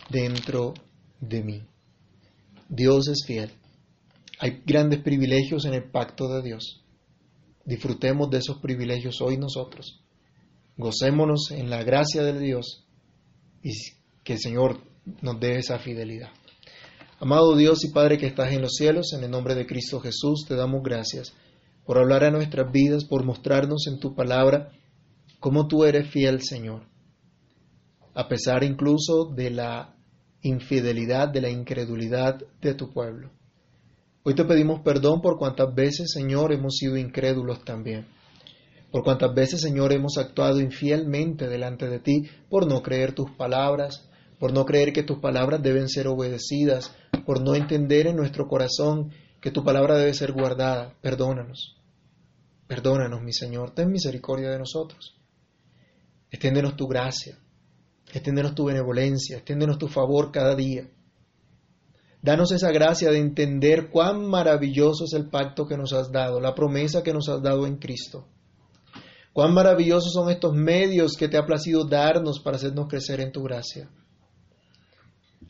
dentro 0.09 0.73
de 1.21 1.41
mí. 1.41 1.63
Dios 2.67 3.07
es 3.07 3.23
fiel. 3.25 3.51
Hay 4.39 4.61
grandes 4.65 5.01
privilegios 5.03 5.63
en 5.63 5.73
el 5.73 5.89
pacto 5.89 6.27
de 6.27 6.41
Dios. 6.43 6.83
Disfrutemos 7.63 8.29
de 8.29 8.39
esos 8.39 8.57
privilegios 8.57 9.21
hoy 9.21 9.37
nosotros. 9.37 10.03
Gocémonos 10.75 11.51
en 11.51 11.69
la 11.69 11.81
gracia 11.83 12.23
de 12.23 12.37
Dios 12.37 12.85
y 13.63 13.71
que 14.25 14.33
el 14.33 14.39
Señor 14.39 14.81
nos 15.21 15.39
dé 15.39 15.59
esa 15.59 15.79
fidelidad. 15.79 16.31
Amado 17.21 17.55
Dios 17.55 17.85
y 17.85 17.93
Padre 17.93 18.17
que 18.17 18.27
estás 18.27 18.51
en 18.51 18.61
los 18.61 18.73
cielos, 18.73 19.13
en 19.13 19.23
el 19.23 19.31
nombre 19.31 19.55
de 19.55 19.65
Cristo 19.65 20.01
Jesús 20.01 20.43
te 20.45 20.55
damos 20.55 20.83
gracias 20.83 21.33
por 21.87 21.97
hablar 21.97 22.25
a 22.25 22.31
nuestras 22.31 22.69
vidas, 22.69 23.05
por 23.05 23.23
mostrarnos 23.23 23.87
en 23.87 23.99
tu 23.99 24.13
palabra 24.13 24.71
cómo 25.39 25.67
tú 25.67 25.85
eres 25.85 26.09
fiel, 26.11 26.41
Señor, 26.41 26.81
a 28.13 28.27
pesar 28.27 28.65
incluso 28.65 29.31
de 29.33 29.51
la 29.51 29.95
infidelidad, 30.41 31.29
de 31.29 31.39
la 31.39 31.49
incredulidad 31.49 32.39
de 32.61 32.73
tu 32.73 32.91
pueblo. 32.91 33.31
Hoy 34.23 34.35
te 34.35 34.43
pedimos 34.43 34.81
perdón 34.81 35.21
por 35.21 35.37
cuantas 35.37 35.73
veces, 35.73 36.11
Señor, 36.11 36.51
hemos 36.51 36.75
sido 36.75 36.97
incrédulos 36.97 37.63
también. 37.63 38.05
Por 38.91 39.03
cuantas 39.03 39.33
veces, 39.33 39.61
Señor, 39.61 39.93
hemos 39.93 40.17
actuado 40.17 40.59
infielmente 40.59 41.47
delante 41.47 41.87
de 41.87 41.99
ti 41.99 42.23
por 42.49 42.67
no 42.67 42.81
creer 42.81 43.13
tus 43.13 43.31
palabras, 43.31 44.09
por 44.39 44.51
no 44.51 44.65
creer 44.65 44.91
que 44.91 45.03
tus 45.03 45.19
palabras 45.19 45.63
deben 45.63 45.87
ser 45.87 46.07
obedecidas, 46.07 46.93
por 47.25 47.41
no 47.41 47.55
entender 47.55 48.07
en 48.07 48.17
nuestro 48.17 48.47
corazón 48.49 49.11
que 49.47 49.51
tu 49.53 49.63
palabra 49.63 49.95
debe 49.95 50.13
ser 50.13 50.33
guardada. 50.33 50.93
Perdónanos. 50.99 51.77
Perdónanos, 52.67 53.21
mi 53.21 53.31
Señor, 53.31 53.73
ten 53.73 53.89
misericordia 53.89 54.49
de 54.49 54.59
nosotros. 54.59 55.15
Extiéndenos 56.29 56.75
tu 56.75 56.85
gracia, 56.85 57.39
extiéndenos 58.11 58.53
tu 58.55 58.65
benevolencia, 58.65 59.37
extiéndenos 59.37 59.77
tu 59.77 59.87
favor 59.87 60.33
cada 60.33 60.53
día. 60.53 60.89
Danos 62.21 62.51
esa 62.51 62.71
gracia 62.71 63.09
de 63.09 63.19
entender 63.19 63.89
cuán 63.89 64.27
maravilloso 64.27 65.05
es 65.05 65.13
el 65.13 65.29
pacto 65.29 65.65
que 65.65 65.77
nos 65.77 65.93
has 65.93 66.11
dado, 66.11 66.41
la 66.41 66.53
promesa 66.53 67.01
que 67.01 67.13
nos 67.13 67.29
has 67.29 67.41
dado 67.41 67.65
en 67.65 67.77
Cristo. 67.77 68.27
Cuán 69.31 69.53
maravillosos 69.53 70.11
son 70.11 70.29
estos 70.29 70.53
medios 70.55 71.15
que 71.15 71.29
te 71.29 71.37
ha 71.37 71.45
placido 71.45 71.85
darnos 71.85 72.41
para 72.41 72.57
hacernos 72.57 72.89
crecer 72.89 73.21
en 73.21 73.31
tu 73.31 73.43
gracia. 73.43 73.89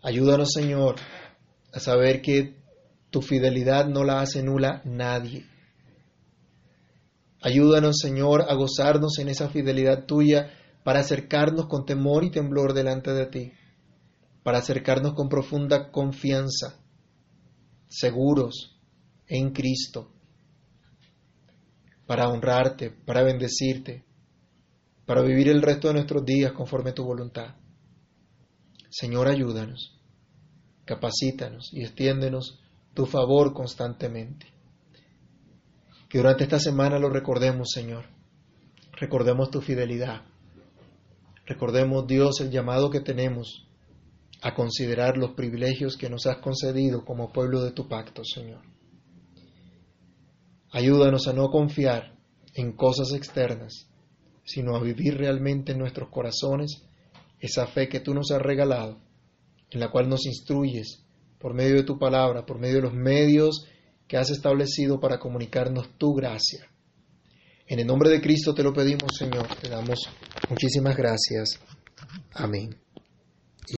Ayúdanos, 0.03 0.51
Señor, 0.53 0.97
a 1.73 1.79
saber 1.79 2.21
que 2.21 2.66
tu 3.09 3.21
fidelidad 3.21 3.87
no 3.87 4.03
la 4.03 4.21
hace 4.21 4.43
nula 4.43 4.81
nadie 4.85 5.45
Ayúdanos, 7.41 7.97
Señor, 8.01 8.41
a 8.49 8.55
gozarnos 8.55 9.19
en 9.19 9.29
esa 9.29 9.49
fidelidad 9.49 10.05
tuya 10.05 10.51
para 10.83 11.01
acercarnos 11.01 11.67
con 11.67 11.85
temor 11.85 12.23
y 12.23 12.31
temblor 12.31 12.73
delante 12.73 13.13
de 13.13 13.25
ti, 13.27 13.51
para 14.43 14.57
acercarnos 14.57 15.13
con 15.13 15.29
profunda 15.29 15.91
confianza, 15.91 16.79
seguros 17.87 18.79
en 19.27 19.51
Cristo. 19.51 20.13
para 22.07 22.29
honrarte, 22.29 22.89
para 22.89 23.21
bendecirte, 23.21 24.05
para 25.05 25.21
vivir 25.21 25.49
el 25.49 25.61
resto 25.61 25.89
de 25.89 25.95
nuestros 25.95 26.23
días 26.23 26.53
conforme 26.53 26.91
a 26.91 26.93
tu 26.93 27.03
voluntad. 27.03 27.55
Señor, 28.89 29.27
ayúdanos, 29.27 29.99
capacítanos 30.85 31.69
y 31.73 31.81
extiéndenos 31.81 32.61
tu 32.97 33.05
favor 33.05 33.53
constantemente. 33.53 34.47
Que 36.09 36.17
durante 36.17 36.45
esta 36.45 36.59
semana 36.59 36.97
lo 36.97 37.11
recordemos, 37.11 37.69
Señor. 37.71 38.05
Recordemos 38.93 39.51
tu 39.51 39.61
fidelidad. 39.61 40.23
Recordemos, 41.45 42.07
Dios, 42.07 42.41
el 42.41 42.49
llamado 42.49 42.89
que 42.89 43.01
tenemos 43.01 43.67
a 44.41 44.55
considerar 44.55 45.15
los 45.15 45.33
privilegios 45.33 45.95
que 45.95 46.09
nos 46.09 46.25
has 46.25 46.37
concedido 46.37 47.05
como 47.05 47.31
pueblo 47.31 47.61
de 47.61 47.71
tu 47.71 47.87
pacto, 47.87 48.23
Señor. 48.23 48.63
Ayúdanos 50.71 51.27
a 51.27 51.33
no 51.33 51.51
confiar 51.51 52.17
en 52.55 52.71
cosas 52.71 53.13
externas, 53.13 53.91
sino 54.43 54.75
a 54.75 54.81
vivir 54.81 55.19
realmente 55.19 55.73
en 55.73 55.77
nuestros 55.77 56.09
corazones 56.09 56.81
esa 57.39 57.67
fe 57.67 57.89
que 57.89 57.99
tú 57.99 58.15
nos 58.15 58.31
has 58.31 58.41
regalado, 58.41 58.97
en 59.69 59.81
la 59.81 59.91
cual 59.91 60.09
nos 60.09 60.25
instruyes 60.25 61.06
por 61.39 61.53
medio 61.53 61.75
de 61.75 61.83
tu 61.83 61.97
palabra, 61.97 62.45
por 62.45 62.59
medio 62.59 62.77
de 62.77 62.81
los 62.83 62.93
medios 62.93 63.67
que 64.07 64.17
has 64.17 64.29
establecido 64.29 64.99
para 64.99 65.19
comunicarnos 65.19 65.97
tu 65.97 66.13
gracia. 66.13 66.67
En 67.67 67.79
el 67.79 67.87
nombre 67.87 68.09
de 68.09 68.21
Cristo 68.21 68.53
te 68.53 68.63
lo 68.63 68.73
pedimos, 68.73 69.17
Señor. 69.17 69.47
Te 69.61 69.69
damos 69.69 70.09
muchísimas 70.49 70.95
gracias. 70.95 71.59
Amén. 72.33 72.86